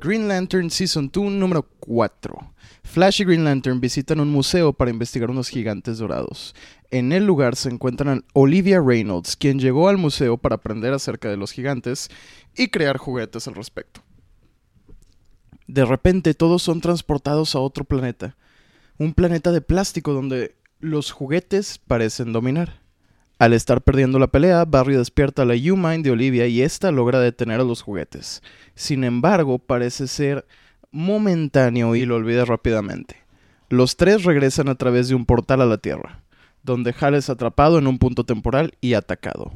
Green 0.00 0.26
Lantern 0.26 0.70
Season 0.70 1.10
2 1.12 1.32
número 1.32 1.66
4. 1.80 2.54
Flash 2.90 3.20
y 3.20 3.24
Green 3.24 3.44
Lantern 3.44 3.80
visitan 3.80 4.18
un 4.18 4.30
museo 4.30 4.72
para 4.72 4.90
investigar 4.90 5.30
unos 5.30 5.48
gigantes 5.48 5.98
dorados. 5.98 6.56
En 6.90 7.12
el 7.12 7.24
lugar 7.24 7.54
se 7.54 7.68
encuentran 7.68 8.24
Olivia 8.32 8.82
Reynolds, 8.84 9.36
quien 9.36 9.60
llegó 9.60 9.88
al 9.88 9.96
museo 9.96 10.38
para 10.38 10.56
aprender 10.56 10.92
acerca 10.92 11.28
de 11.28 11.36
los 11.36 11.52
gigantes 11.52 12.10
y 12.56 12.66
crear 12.66 12.96
juguetes 12.96 13.46
al 13.46 13.54
respecto. 13.54 14.02
De 15.68 15.84
repente 15.84 16.34
todos 16.34 16.64
son 16.64 16.80
transportados 16.80 17.54
a 17.54 17.60
otro 17.60 17.84
planeta, 17.84 18.36
un 18.98 19.14
planeta 19.14 19.52
de 19.52 19.60
plástico 19.60 20.12
donde 20.12 20.56
los 20.80 21.12
juguetes 21.12 21.78
parecen 21.78 22.32
dominar. 22.32 22.80
Al 23.38 23.52
estar 23.52 23.82
perdiendo 23.82 24.18
la 24.18 24.26
pelea, 24.26 24.64
Barry 24.64 24.96
despierta 24.96 25.42
a 25.42 25.44
la 25.44 25.54
U-Mind 25.54 26.04
de 26.04 26.10
Olivia 26.10 26.48
y 26.48 26.60
ésta 26.60 26.90
logra 26.90 27.20
detener 27.20 27.60
a 27.60 27.64
los 27.64 27.82
juguetes. 27.82 28.42
Sin 28.74 29.04
embargo, 29.04 29.60
parece 29.60 30.08
ser 30.08 30.44
momentáneo 30.92 31.94
y 31.94 32.04
lo 32.04 32.16
olvida 32.16 32.44
rápidamente. 32.44 33.16
Los 33.68 33.96
tres 33.96 34.24
regresan 34.24 34.68
a 34.68 34.74
través 34.74 35.08
de 35.08 35.14
un 35.14 35.26
portal 35.26 35.60
a 35.60 35.66
la 35.66 35.78
Tierra, 35.78 36.22
donde 36.62 36.94
Hal 36.98 37.14
es 37.14 37.30
atrapado 37.30 37.78
en 37.78 37.86
un 37.86 37.98
punto 37.98 38.24
temporal 38.24 38.74
y 38.80 38.94
atacado. 38.94 39.52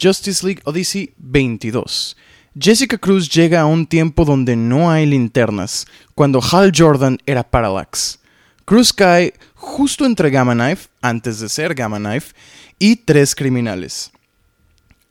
Justice 0.00 0.44
League 0.44 0.62
Odyssey 0.64 1.14
22. 1.18 2.16
Jessica 2.58 2.98
Cruz 2.98 3.28
llega 3.28 3.60
a 3.60 3.66
un 3.66 3.86
tiempo 3.86 4.24
donde 4.24 4.56
no 4.56 4.90
hay 4.90 5.06
linternas, 5.06 5.86
cuando 6.14 6.40
Hal 6.40 6.72
Jordan 6.76 7.18
era 7.26 7.42
Parallax. 7.42 8.20
Cruz 8.64 8.92
cae 8.92 9.34
justo 9.54 10.04
entre 10.06 10.30
Gamma 10.30 10.54
Knife, 10.54 10.88
antes 11.00 11.40
de 11.40 11.48
ser 11.48 11.74
Gamma 11.74 11.98
Knife, 11.98 12.34
y 12.78 12.96
tres 12.96 13.34
criminales. 13.34 14.10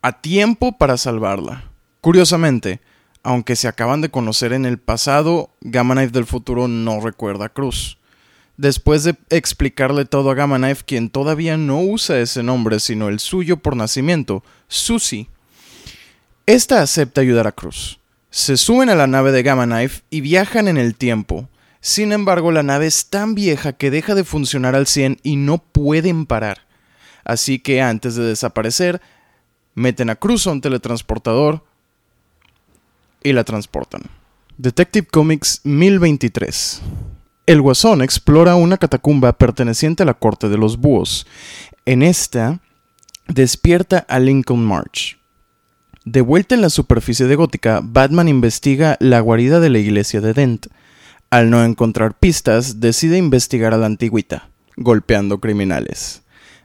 A 0.02 0.22
tiempo 0.22 0.78
para 0.78 0.98
salvarla. 0.98 1.72
Curiosamente, 2.02 2.82
aunque 3.24 3.56
se 3.56 3.68
acaban 3.68 4.02
de 4.02 4.10
conocer 4.10 4.54
en 4.54 4.66
el 4.66 4.78
pasado, 4.78 5.50
Gamma 5.62 5.96
Knife 5.96 6.12
del 6.12 6.26
futuro 6.26 6.68
no 6.68 7.00
recuerda 7.00 7.46
a 7.46 7.50
Cruz. 7.50 7.98
Después 8.58 9.04
de 9.04 9.16
explicarle 9.30 10.06
todo 10.06 10.30
a 10.30 10.36
Gamma 10.36 10.58
Knife, 10.58 10.84
quien 10.86 11.10
todavía 11.10 11.58
no 11.58 11.82
usa 11.82 12.20
ese 12.20 12.44
nombre 12.44 12.80
sino 12.80 13.08
el 13.08 13.20
suyo 13.20 13.58
por 13.58 13.76
nacimiento, 13.76 14.44
Susie, 14.68 15.30
esta 16.46 16.82
acepta 16.82 17.22
ayudar 17.22 17.48
a 17.48 17.54
Cruz. 17.54 18.00
Se 18.30 18.58
suben 18.58 18.90
a 18.90 18.96
la 18.96 19.08
nave 19.08 19.32
de 19.32 19.44
Gamma 19.44 19.66
Knife 19.66 20.02
y 20.10 20.22
viajan 20.22 20.68
en 20.68 20.78
el 20.78 20.96
tiempo. 20.96 21.48
Sin 21.80 22.12
embargo, 22.12 22.52
la 22.52 22.64
nave 22.64 22.88
es 22.88 23.08
tan 23.08 23.36
vieja 23.36 23.74
que 23.74 23.92
deja 23.92 24.16
de 24.16 24.24
funcionar 24.24 24.76
al 24.76 24.88
100 24.88 25.20
y 25.24 25.38
no 25.38 25.60
pueden 25.60 26.26
parar. 26.26 26.66
Así 27.24 27.60
que 27.60 27.82
antes 27.82 28.16
de 28.16 28.24
desaparecer, 28.24 29.02
meten 29.76 30.10
a 30.10 30.16
Cruz 30.16 30.46
a 30.48 30.52
un 30.52 30.62
teletransportador, 30.62 31.64
y 33.24 33.34
la 33.34 33.44
transportan. 33.44 34.04
Detective 34.58 35.08
Comics 35.08 35.62
1023. 35.64 36.82
El 37.46 37.62
Guasón 37.62 38.02
explora 38.02 38.56
una 38.56 38.78
catacumba 38.78 39.34
perteneciente 39.34 40.04
a 40.04 40.06
la 40.06 40.14
Corte 40.14 40.48
de 40.48 40.58
los 40.58 40.78
Búhos. 40.78 41.28
En 41.86 42.04
esta, 42.04 42.60
despierta 43.28 44.06
a 44.08 44.20
Lincoln 44.20 44.64
March. 44.64 45.18
De 46.06 46.22
vuelta 46.22 46.56
en 46.56 46.62
la 46.62 46.70
superficie 46.70 47.28
de 47.28 47.36
Gótica, 47.36 47.82
Batman 47.84 48.28
investiga 48.28 48.98
la 49.00 49.20
guarida 49.22 49.60
de 49.60 49.70
la 49.70 49.80
iglesia 49.80 50.22
de 50.22 50.34
Dent. 50.34 50.68
Al 51.30 51.50
no 51.50 51.64
encontrar 51.64 52.18
pistas, 52.18 52.80
decide 52.80 53.18
investigar 53.18 53.74
a 53.74 53.78
la 53.78 53.86
antigüita, 53.86 54.50
golpeando 54.76 55.40
criminales. 55.40 56.22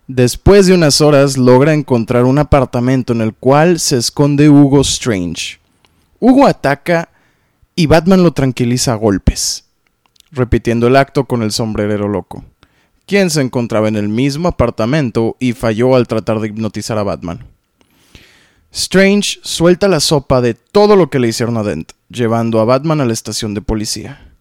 Después 0.08 0.66
de 0.66 0.74
unas 0.74 1.00
horas 1.00 1.36
logra 1.36 1.74
encontrar 1.74 2.24
un 2.24 2.38
apartamento 2.38 3.12
en 3.12 3.20
el 3.20 3.34
cual 3.34 3.78
se 3.78 3.96
esconde 3.96 4.48
Hugo 4.48 4.80
Strange. 4.80 5.57
Hugo 6.20 6.46
ataca 6.46 7.10
y 7.76 7.86
Batman 7.86 8.24
lo 8.24 8.32
tranquiliza 8.32 8.92
a 8.92 8.96
golpes, 8.96 9.66
repitiendo 10.32 10.88
el 10.88 10.96
acto 10.96 11.26
con 11.26 11.42
el 11.42 11.52
sombrerero 11.52 12.08
loco, 12.08 12.44
quien 13.06 13.30
se 13.30 13.40
encontraba 13.40 13.86
en 13.86 13.96
el 13.96 14.08
mismo 14.08 14.48
apartamento 14.48 15.36
y 15.38 15.52
falló 15.52 15.94
al 15.94 16.08
tratar 16.08 16.40
de 16.40 16.48
hipnotizar 16.48 16.98
a 16.98 17.04
Batman. 17.04 17.46
Strange 18.72 19.38
suelta 19.42 19.86
la 19.86 20.00
sopa 20.00 20.40
de 20.40 20.54
todo 20.54 20.96
lo 20.96 21.08
que 21.08 21.20
le 21.20 21.28
hicieron 21.28 21.56
a 21.56 21.62
Dent, 21.62 21.92
llevando 22.08 22.60
a 22.60 22.64
Batman 22.64 23.00
a 23.00 23.04
la 23.04 23.12
estación 23.12 23.54
de 23.54 23.62
policía. 23.62 24.34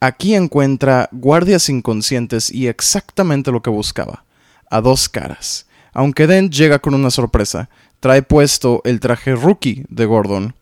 Aquí 0.00 0.34
encuentra 0.34 1.08
guardias 1.12 1.68
inconscientes 1.68 2.50
y 2.50 2.68
exactamente 2.68 3.50
lo 3.50 3.62
que 3.62 3.70
buscaba, 3.70 4.24
a 4.70 4.80
dos 4.82 5.08
caras. 5.08 5.66
Aunque 5.94 6.26
Dent 6.26 6.52
llega 6.52 6.78
con 6.78 6.94
una 6.94 7.10
sorpresa, 7.10 7.70
trae 8.00 8.22
puesto 8.22 8.82
el 8.84 9.00
traje 9.00 9.34
rookie 9.34 9.84
de 9.88 10.04
Gordon, 10.04 10.54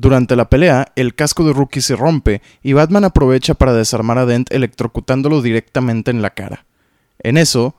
Durante 0.00 0.34
la 0.34 0.48
pelea, 0.48 0.92
el 0.96 1.14
casco 1.14 1.44
de 1.44 1.52
Rookie 1.52 1.82
se 1.82 1.94
rompe 1.94 2.40
y 2.62 2.72
Batman 2.72 3.04
aprovecha 3.04 3.52
para 3.52 3.74
desarmar 3.74 4.16
a 4.16 4.24
Dent 4.24 4.50
electrocutándolo 4.50 5.42
directamente 5.42 6.10
en 6.10 6.22
la 6.22 6.30
cara. 6.30 6.64
En 7.18 7.36
eso, 7.36 7.74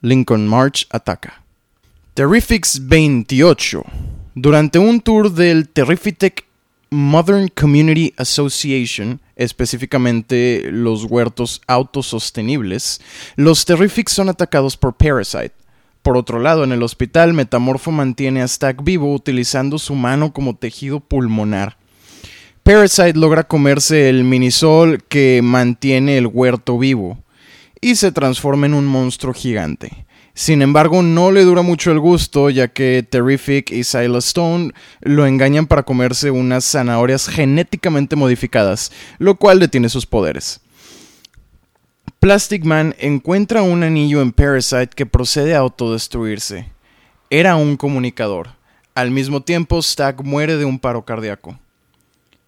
Lincoln 0.00 0.48
March 0.48 0.88
ataca. 0.90 1.44
Terrifics 2.14 2.88
28. 2.88 3.84
Durante 4.34 4.80
un 4.80 5.00
tour 5.02 5.30
del 5.30 5.68
Terrific 5.68 6.46
Modern 6.90 7.46
Community 7.46 8.12
Association, 8.16 9.20
específicamente 9.36 10.68
los 10.68 11.04
huertos 11.04 11.62
autosostenibles, 11.68 13.00
los 13.36 13.64
Terrifics 13.64 14.10
son 14.10 14.28
atacados 14.28 14.76
por 14.76 14.94
Parasite. 14.94 15.61
Por 16.02 16.16
otro 16.16 16.40
lado, 16.40 16.64
en 16.64 16.72
el 16.72 16.82
hospital, 16.82 17.32
Metamorfo 17.32 17.92
mantiene 17.92 18.42
a 18.42 18.48
Stack 18.48 18.82
vivo 18.82 19.14
utilizando 19.14 19.78
su 19.78 19.94
mano 19.94 20.32
como 20.32 20.56
tejido 20.56 20.98
pulmonar. 21.00 21.76
Parasite 22.64 23.14
logra 23.14 23.44
comerse 23.44 24.08
el 24.08 24.24
minisol 24.24 25.02
que 25.04 25.40
mantiene 25.42 26.18
el 26.18 26.26
huerto 26.26 26.78
vivo 26.78 27.18
y 27.80 27.96
se 27.96 28.12
transforma 28.12 28.66
en 28.66 28.74
un 28.74 28.86
monstruo 28.86 29.34
gigante. 29.34 30.06
Sin 30.34 30.62
embargo, 30.62 31.02
no 31.02 31.30
le 31.30 31.42
dura 31.42 31.62
mucho 31.62 31.92
el 31.92 32.00
gusto, 32.00 32.50
ya 32.50 32.68
que 32.68 33.06
Terrific 33.08 33.70
y 33.70 33.84
Silas 33.84 34.26
Stone 34.26 34.72
lo 35.00 35.26
engañan 35.26 35.66
para 35.66 35.82
comerse 35.82 36.30
unas 36.30 36.64
zanahorias 36.64 37.28
genéticamente 37.28 38.16
modificadas, 38.16 38.92
lo 39.18 39.34
cual 39.34 39.60
detiene 39.60 39.88
sus 39.88 40.06
poderes. 40.06 40.60
Plastic 42.22 42.64
Man 42.64 42.94
encuentra 43.00 43.62
un 43.62 43.82
anillo 43.82 44.22
en 44.22 44.30
Parasite 44.30 44.90
que 44.94 45.06
procede 45.06 45.56
a 45.56 45.58
autodestruirse. 45.58 46.70
Era 47.30 47.56
un 47.56 47.76
comunicador. 47.76 48.50
Al 48.94 49.10
mismo 49.10 49.42
tiempo, 49.42 49.82
Stack 49.82 50.22
muere 50.22 50.56
de 50.56 50.64
un 50.64 50.78
paro 50.78 51.04
cardíaco. 51.04 51.58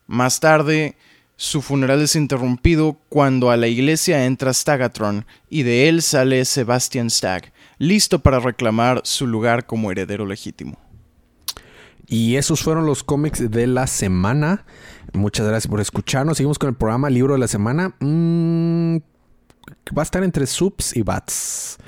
Más 0.06 0.38
tarde, 0.38 0.96
su 1.34 1.60
funeral 1.60 2.00
es 2.02 2.14
interrumpido 2.14 3.00
cuando 3.08 3.50
a 3.50 3.56
la 3.56 3.66
iglesia 3.66 4.26
entra 4.26 4.54
Stagatron 4.54 5.26
y 5.50 5.64
de 5.64 5.88
él 5.88 6.02
sale 6.02 6.44
Sebastian 6.44 7.10
Stagg, 7.10 7.52
listo 7.78 8.20
para 8.20 8.38
reclamar 8.38 9.00
su 9.02 9.26
lugar 9.26 9.66
como 9.66 9.90
heredero 9.90 10.24
legítimo. 10.24 10.78
Y 12.06 12.36
esos 12.36 12.62
fueron 12.62 12.86
los 12.86 13.02
cómics 13.02 13.50
de 13.50 13.66
la 13.66 13.88
semana. 13.88 14.66
Muchas 15.14 15.48
gracias 15.48 15.68
por 15.68 15.80
escucharnos. 15.80 16.36
Seguimos 16.36 16.60
con 16.60 16.68
el 16.68 16.76
programa 16.76 17.10
Libro 17.10 17.32
de 17.32 17.40
la 17.40 17.48
Semana. 17.48 17.96
Mm, 17.98 18.98
va 19.96 20.02
a 20.02 20.04
estar 20.04 20.22
entre 20.24 20.46
subs 20.46 20.96
y 20.96 21.02
bats. 21.02 21.78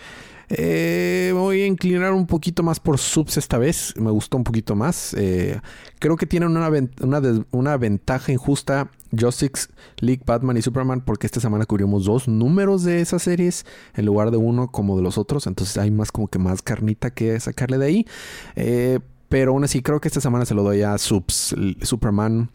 Eh, 0.48 1.32
voy 1.34 1.62
a 1.62 1.66
inclinar 1.66 2.12
un 2.12 2.26
poquito 2.26 2.62
más 2.62 2.78
por 2.78 2.98
subs 2.98 3.36
esta 3.36 3.58
vez. 3.58 3.94
Me 3.96 4.10
gustó 4.10 4.36
un 4.36 4.44
poquito 4.44 4.76
más. 4.76 5.14
Eh, 5.14 5.60
creo 5.98 6.16
que 6.16 6.26
tienen 6.26 6.56
una, 6.56 6.70
una, 7.50 7.76
ventaja 7.76 8.32
injusta 8.32 8.90
Justice 9.18 9.68
League, 9.98 10.22
Batman 10.24 10.56
y 10.56 10.62
Superman 10.62 11.00
porque 11.00 11.26
esta 11.26 11.40
semana 11.40 11.66
cubrimos 11.66 12.04
dos 12.04 12.28
números 12.28 12.84
de 12.84 13.00
esas 13.00 13.22
series 13.22 13.66
en 13.94 14.06
lugar 14.06 14.30
de 14.30 14.36
uno 14.36 14.70
como 14.70 14.96
de 14.96 15.02
los 15.02 15.18
otros. 15.18 15.46
Entonces 15.46 15.76
hay 15.78 15.90
más 15.90 16.12
como 16.12 16.28
que 16.28 16.38
más 16.38 16.62
carnita 16.62 17.10
que 17.10 17.38
sacarle 17.40 17.78
de 17.78 17.86
ahí. 17.86 18.06
Eh, 18.54 19.00
pero 19.28 19.52
aún 19.52 19.64
así 19.64 19.82
creo 19.82 20.00
que 20.00 20.06
esta 20.06 20.20
semana 20.20 20.44
se 20.44 20.54
lo 20.54 20.62
doy 20.62 20.82
a 20.82 20.96
Subs, 20.98 21.56
Superman, 21.82 22.50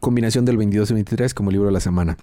combinación 0.00 0.44
del 0.44 0.56
22 0.56 0.90
y 0.90 0.94
23 0.94 1.32
como 1.32 1.52
libro 1.52 1.66
de 1.66 1.72
la 1.72 1.80
semana. 1.80 2.16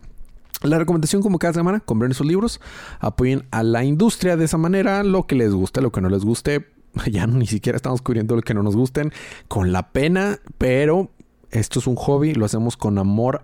La 0.67 0.77
recomendación 0.77 1.21
como 1.21 1.39
cada 1.39 1.53
semana, 1.53 1.79
compren 1.79 2.13
sus 2.13 2.27
libros, 2.27 2.61
apoyen 2.99 3.45
a 3.51 3.63
la 3.63 3.83
industria 3.83 4.37
de 4.37 4.45
esa 4.45 4.57
manera, 4.57 5.03
lo 5.03 5.27
que 5.27 5.35
les 5.35 5.53
guste, 5.53 5.81
lo 5.81 5.91
que 5.91 6.01
no 6.01 6.09
les 6.09 6.23
guste, 6.23 6.67
ya 7.11 7.27
ni 7.27 7.47
siquiera 7.47 7.75
estamos 7.75 8.01
cubriendo 8.01 8.35
lo 8.35 8.41
que 8.41 8.53
no 8.53 8.63
nos 8.63 8.75
gusten, 8.75 9.11
con 9.47 9.71
la 9.71 9.91
pena, 9.91 10.39
pero 10.57 11.11
esto 11.51 11.79
es 11.79 11.87
un 11.87 11.95
hobby, 11.95 12.33
lo 12.33 12.45
hacemos 12.45 12.75
con 12.75 12.97
amor 12.97 13.43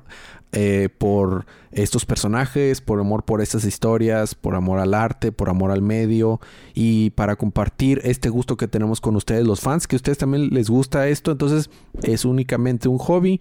eh, 0.52 0.90
por 0.98 1.46
estos 1.72 2.06
personajes, 2.06 2.82
por 2.82 3.00
amor 3.00 3.24
por 3.24 3.42
estas 3.42 3.66
historias, 3.66 4.36
por 4.36 4.56
amor 4.56 4.80
al 4.80 4.94
arte, 4.94 5.32
por 5.32 5.50
amor 5.50 5.72
al 5.72 5.82
medio 5.82 6.40
y 6.74 7.10
para 7.12 7.36
compartir 7.36 8.02
este 8.04 8.30
gusto 8.30 8.58
que 8.58 8.68
tenemos 8.68 9.02
con 9.02 9.16
ustedes 9.16 9.48
los 9.48 9.62
fans, 9.62 9.88
que 9.88 9.96
a 9.96 9.98
ustedes 9.98 10.18
también 10.18 10.50
les 10.50 10.70
gusta 10.70 11.08
esto, 11.08 11.32
entonces 11.32 11.70
es 12.04 12.26
únicamente 12.26 12.88
un 12.88 13.00
hobby, 13.00 13.40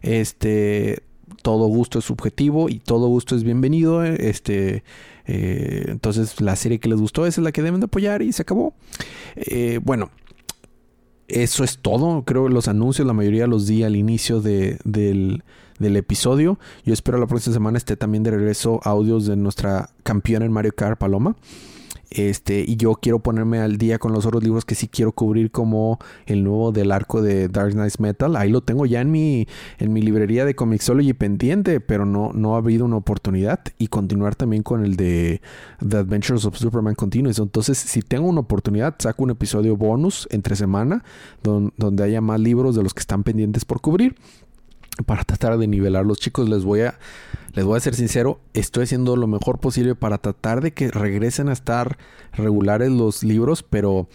este 0.00 1.02
todo 1.42 1.66
gusto 1.66 1.98
es 1.98 2.04
subjetivo 2.04 2.68
y 2.68 2.78
todo 2.78 3.08
gusto 3.08 3.36
es 3.36 3.44
bienvenido. 3.44 4.04
Este, 4.04 4.84
eh, 5.26 5.84
entonces 5.88 6.40
la 6.40 6.56
serie 6.56 6.78
que 6.78 6.88
les 6.88 7.00
gustó 7.00 7.26
es 7.26 7.38
la 7.38 7.52
que 7.52 7.62
deben 7.62 7.80
de 7.80 7.86
apoyar 7.86 8.22
y 8.22 8.32
se 8.32 8.42
acabó. 8.42 8.74
Eh, 9.36 9.80
bueno, 9.82 10.10
eso 11.28 11.64
es 11.64 11.78
todo. 11.78 12.24
Creo 12.24 12.46
que 12.46 12.54
los 12.54 12.68
anuncios 12.68 13.06
la 13.06 13.12
mayoría 13.12 13.46
los 13.46 13.66
di 13.66 13.82
al 13.82 13.96
inicio 13.96 14.40
del, 14.40 14.78
del, 14.84 15.96
episodio. 15.96 16.58
Yo 16.84 16.92
espero 16.92 17.18
la 17.18 17.26
próxima 17.26 17.54
semana 17.54 17.78
esté 17.78 17.96
también 17.96 18.22
de 18.22 18.30
regreso 18.30 18.80
audios 18.84 19.26
de 19.26 19.36
nuestra 19.36 19.90
campeona 20.02 20.44
en 20.44 20.52
Mario 20.52 20.72
Kart 20.74 20.98
Paloma. 20.98 21.36
Este, 22.14 22.64
y 22.66 22.76
yo 22.76 22.94
quiero 22.94 23.18
ponerme 23.18 23.58
al 23.58 23.76
día 23.76 23.98
con 23.98 24.12
los 24.12 24.24
otros 24.24 24.44
libros 24.44 24.64
que 24.64 24.76
sí 24.76 24.86
quiero 24.86 25.10
cubrir, 25.12 25.50
como 25.50 25.98
el 26.26 26.44
nuevo 26.44 26.70
del 26.70 26.92
arco 26.92 27.22
de 27.22 27.48
Dark 27.48 27.72
Knight 27.72 27.98
Metal. 27.98 28.36
Ahí 28.36 28.50
lo 28.50 28.60
tengo 28.60 28.86
ya 28.86 29.00
en 29.00 29.10
mi, 29.10 29.48
en 29.78 29.92
mi 29.92 30.00
librería 30.00 30.44
de 30.44 30.54
Comixology 30.54 31.12
pendiente, 31.12 31.80
pero 31.80 32.06
no, 32.06 32.32
no 32.32 32.54
ha 32.54 32.58
habido 32.58 32.84
una 32.84 32.96
oportunidad. 32.96 33.60
Y 33.78 33.88
continuar 33.88 34.36
también 34.36 34.62
con 34.62 34.84
el 34.84 34.94
de 34.94 35.40
The 35.86 35.98
Adventures 35.98 36.44
of 36.44 36.56
Superman 36.56 36.94
Continuous. 36.94 37.40
Entonces, 37.40 37.78
si 37.78 38.00
tengo 38.00 38.28
una 38.28 38.40
oportunidad, 38.40 38.94
saco 38.98 39.24
un 39.24 39.30
episodio 39.30 39.76
bonus 39.76 40.28
entre 40.30 40.54
semana, 40.54 41.02
donde 41.42 42.04
haya 42.04 42.20
más 42.20 42.38
libros 42.38 42.76
de 42.76 42.84
los 42.84 42.94
que 42.94 43.00
están 43.00 43.24
pendientes 43.24 43.64
por 43.64 43.80
cubrir 43.80 44.14
para 45.06 45.24
tratar 45.24 45.58
de 45.58 45.66
nivelar 45.66 46.04
los 46.04 46.18
chicos 46.18 46.48
les 46.48 46.64
voy 46.64 46.82
a 46.82 46.98
les 47.52 47.64
voy 47.64 47.76
a 47.76 47.80
ser 47.80 47.94
sincero 47.94 48.40
estoy 48.52 48.84
haciendo 48.84 49.16
lo 49.16 49.26
mejor 49.26 49.58
posible 49.58 49.94
para 49.94 50.18
tratar 50.18 50.60
de 50.60 50.72
que 50.72 50.90
regresen 50.90 51.48
a 51.48 51.52
estar 51.52 51.98
regulares 52.32 52.90
los 52.90 53.22
libros 53.24 53.62
pero 53.62 54.08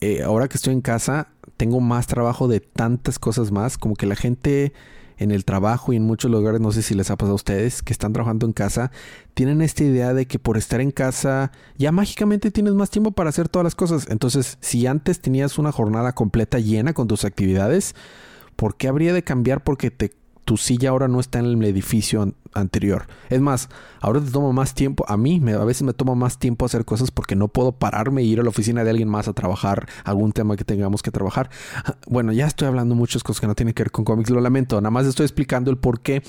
eh, 0.00 0.22
ahora 0.22 0.48
que 0.48 0.56
estoy 0.56 0.72
en 0.72 0.80
casa 0.80 1.28
tengo 1.56 1.80
más 1.80 2.06
trabajo 2.06 2.48
de 2.48 2.60
tantas 2.60 3.18
cosas 3.18 3.52
más 3.52 3.78
como 3.78 3.94
que 3.94 4.06
la 4.06 4.16
gente 4.16 4.72
en 5.16 5.30
el 5.30 5.44
trabajo 5.44 5.92
y 5.92 5.96
en 5.96 6.02
muchos 6.02 6.30
lugares 6.30 6.60
no 6.60 6.72
sé 6.72 6.82
si 6.82 6.94
les 6.94 7.10
ha 7.10 7.16
pasado 7.16 7.32
a 7.32 7.36
ustedes 7.36 7.82
que 7.82 7.92
están 7.92 8.12
trabajando 8.12 8.46
en 8.46 8.52
casa 8.52 8.90
tienen 9.34 9.62
esta 9.62 9.84
idea 9.84 10.12
de 10.12 10.26
que 10.26 10.38
por 10.38 10.56
estar 10.56 10.80
en 10.80 10.90
casa 10.90 11.52
ya 11.78 11.92
mágicamente 11.92 12.50
tienes 12.50 12.74
más 12.74 12.90
tiempo 12.90 13.12
para 13.12 13.30
hacer 13.30 13.48
todas 13.48 13.64
las 13.64 13.74
cosas. 13.74 14.06
Entonces 14.08 14.58
si 14.60 14.86
antes 14.86 15.20
tenías 15.20 15.58
una 15.58 15.70
jornada 15.70 16.14
completa 16.14 16.58
llena 16.58 16.94
con 16.94 17.06
tus 17.06 17.24
actividades 17.24 17.94
¿por 18.56 18.76
qué 18.76 18.88
habría 18.88 19.12
de 19.12 19.22
cambiar 19.22 19.62
porque 19.62 19.90
te, 19.90 20.12
tu 20.44 20.56
silla 20.56 20.90
ahora 20.90 21.08
no 21.08 21.20
está 21.20 21.38
en 21.38 21.46
el 21.46 21.64
edificio 21.64 22.34
anterior? 22.52 23.06
Es 23.30 23.40
más, 23.40 23.68
ahora 24.00 24.20
te 24.20 24.30
toma 24.30 24.52
más 24.52 24.74
tiempo, 24.74 25.04
a 25.08 25.16
mí 25.16 25.40
a 25.52 25.64
veces 25.64 25.82
me 25.82 25.92
toma 25.92 26.14
más 26.14 26.38
tiempo 26.38 26.64
hacer 26.64 26.84
cosas 26.84 27.10
porque 27.10 27.36
no 27.36 27.48
puedo 27.48 27.72
pararme 27.72 28.22
e 28.22 28.24
ir 28.24 28.40
a 28.40 28.42
la 28.42 28.48
oficina 28.48 28.84
de 28.84 28.90
alguien 28.90 29.08
más 29.08 29.28
a 29.28 29.32
trabajar 29.32 29.88
algún 30.04 30.32
tema 30.32 30.56
que 30.56 30.64
tengamos 30.64 31.02
que 31.02 31.10
trabajar. 31.10 31.50
Bueno, 32.06 32.32
ya 32.32 32.46
estoy 32.46 32.68
hablando 32.68 32.94
muchas 32.94 33.22
cosas 33.22 33.40
que 33.40 33.46
no 33.46 33.54
tienen 33.54 33.74
que 33.74 33.82
ver 33.82 33.90
con 33.90 34.04
cómics, 34.04 34.30
lo 34.30 34.40
lamento, 34.40 34.80
nada 34.80 34.90
más 34.90 35.06
estoy 35.06 35.24
explicando 35.24 35.70
el 35.70 35.78
por 35.78 36.00
qué 36.00 36.22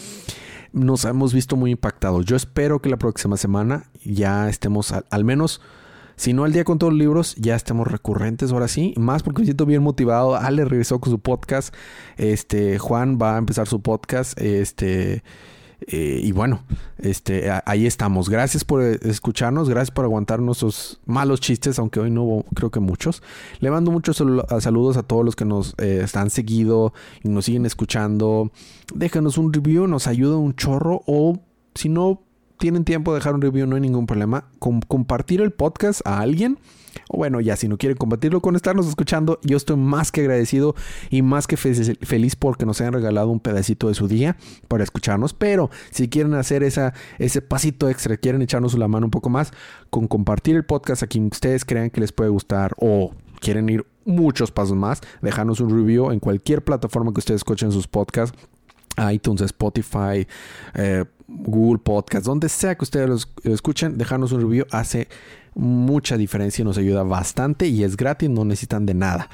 nos 0.71 1.05
hemos 1.05 1.33
visto 1.33 1.55
muy 1.55 1.71
impactados. 1.71 2.25
Yo 2.25 2.35
espero 2.35 2.81
que 2.81 2.89
la 2.89 2.97
próxima 2.97 3.37
semana 3.37 3.85
ya 4.03 4.49
estemos 4.49 4.93
al 5.09 5.23
menos 5.23 5.61
si 6.15 6.33
no 6.33 6.43
al 6.45 6.53
día 6.53 6.63
con 6.63 6.79
todos 6.79 6.93
los 6.93 6.99
libros, 6.99 7.35
ya 7.35 7.55
estamos 7.55 7.87
recurrentes 7.87 8.51
ahora 8.51 8.67
sí. 8.67 8.93
Más 8.97 9.23
porque 9.23 9.41
me 9.41 9.45
siento 9.45 9.65
bien 9.65 9.83
motivado. 9.83 10.35
Ale 10.35 10.65
regresó 10.65 10.99
con 10.99 11.11
su 11.11 11.19
podcast. 11.19 11.73
Este, 12.17 12.79
Juan 12.79 13.17
va 13.21 13.35
a 13.35 13.37
empezar 13.37 13.67
su 13.67 13.81
podcast. 13.81 14.39
Este. 14.39 15.23
Eh, 15.87 16.21
y 16.23 16.31
bueno, 16.31 16.63
este, 16.97 17.51
ahí 17.65 17.85
estamos. 17.85 18.29
Gracias 18.29 18.63
por 18.63 18.81
escucharnos, 18.81 19.69
gracias 19.69 19.91
por 19.91 20.05
aguantar 20.05 20.39
nuestros 20.39 20.99
malos 21.05 21.41
chistes, 21.41 21.77
aunque 21.79 21.99
hoy 21.99 22.09
no 22.09 22.23
hubo, 22.23 22.45
creo 22.55 22.71
que 22.71 22.79
muchos. 22.79 23.21
Le 23.59 23.69
mando 23.69 23.91
muchos 23.91 24.17
saludos 24.59 24.97
a 24.97 25.03
todos 25.03 25.25
los 25.25 25.35
que 25.35 25.45
nos 25.45 25.75
eh, 25.77 26.01
están 26.03 26.29
seguido 26.29 26.93
y 27.23 27.29
nos 27.29 27.45
siguen 27.45 27.65
escuchando. 27.65 28.51
Déjanos 28.95 29.37
un 29.37 29.53
review, 29.53 29.87
nos 29.87 30.07
ayuda 30.07 30.37
un 30.37 30.55
chorro. 30.55 31.03
O 31.05 31.39
si 31.75 31.89
no, 31.89 32.21
tienen 32.57 32.85
tiempo 32.85 33.11
de 33.11 33.19
dejar 33.19 33.35
un 33.35 33.41
review, 33.41 33.67
no 33.67 33.75
hay 33.75 33.81
ningún 33.81 34.05
problema. 34.05 34.45
Compartir 34.59 35.41
el 35.41 35.51
podcast 35.51 36.01
a 36.05 36.19
alguien. 36.19 36.59
O 37.09 37.17
bueno, 37.17 37.41
ya 37.41 37.57
si 37.57 37.67
no 37.67 37.77
quieren 37.77 37.97
compartirlo 37.97 38.41
con 38.41 38.55
estarnos 38.55 38.87
escuchando, 38.87 39.39
yo 39.43 39.57
estoy 39.57 39.75
más 39.75 40.11
que 40.11 40.21
agradecido 40.21 40.75
y 41.09 41.21
más 41.21 41.45
que 41.45 41.57
feliz 41.57 42.35
porque 42.37 42.65
nos 42.65 42.79
hayan 42.79 42.93
regalado 42.93 43.29
un 43.29 43.41
pedacito 43.41 43.89
de 43.89 43.95
su 43.95 44.07
día 44.07 44.37
para 44.67 44.83
escucharnos. 44.83 45.33
Pero 45.33 45.69
si 45.91 46.07
quieren 46.07 46.33
hacer 46.35 46.63
ese 46.63 47.41
pasito 47.41 47.89
extra, 47.89 48.15
quieren 48.17 48.41
echarnos 48.41 48.77
la 48.77 48.87
mano 48.87 49.07
un 49.07 49.11
poco 49.11 49.29
más, 49.29 49.51
con 49.89 50.07
compartir 50.07 50.55
el 50.55 50.63
podcast 50.63 51.03
a 51.03 51.07
quien 51.07 51.27
ustedes 51.31 51.65
crean 51.65 51.89
que 51.89 51.99
les 51.99 52.13
puede 52.13 52.29
gustar 52.29 52.73
o 52.77 53.11
quieren 53.41 53.67
ir 53.69 53.85
muchos 54.05 54.51
pasos 54.51 54.77
más, 54.77 55.01
dejarnos 55.21 55.59
un 55.59 55.69
review 55.69 56.11
en 56.11 56.19
cualquier 56.19 56.63
plataforma 56.63 57.11
que 57.11 57.19
ustedes 57.19 57.39
escuchen 57.39 57.71
sus 57.71 57.87
podcasts 57.87 58.37
iTunes, 59.11 59.41
Spotify, 59.41 60.27
eh, 60.73 61.05
Google 61.27 61.79
Podcast, 61.79 62.25
donde 62.25 62.49
sea 62.49 62.75
que 62.75 62.83
ustedes 62.83 63.27
lo 63.43 63.53
escuchen, 63.53 63.97
dejarnos 63.97 64.31
un 64.31 64.41
review 64.41 64.65
hace 64.71 65.07
mucha 65.55 66.17
diferencia 66.17 66.61
y 66.61 66.65
nos 66.65 66.77
ayuda 66.77 67.03
bastante 67.03 67.67
y 67.67 67.83
es 67.83 67.97
gratis, 67.97 68.29
no 68.29 68.45
necesitan 68.45 68.85
de 68.85 68.93
nada. 68.93 69.29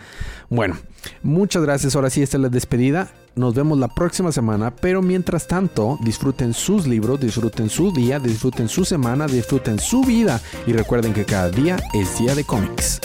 Bueno, 0.50 0.78
muchas 1.24 1.63
gracias. 1.63 1.95
Ahora 1.95 2.10
sí, 2.10 2.21
esta 2.21 2.38
es 2.38 2.41
la 2.43 2.50
despedida. 2.50 3.12
Nos 3.36 3.56
vemos 3.56 3.80
la 3.80 3.88
próxima 3.88 4.32
semana, 4.32 4.76
pero 4.76 5.02
mientras 5.02 5.47
tanto, 5.47 5.97
disfruten 6.04 6.54
sus 6.54 6.86
libros, 6.86 7.19
disfruten 7.19 7.69
su 7.69 7.91
día, 7.91 8.19
disfruten 8.19 8.69
su 8.69 8.86
semana, 8.86 9.26
disfruten 9.26 9.80
su 9.80 10.02
vida 10.04 10.39
y 10.67 10.74
recuerden 10.74 11.13
que 11.13 11.26
cada 11.26 11.50
día 11.50 11.78
es 11.93 12.19
día 12.19 12.36
de 12.36 12.43
cómics. 12.43 13.02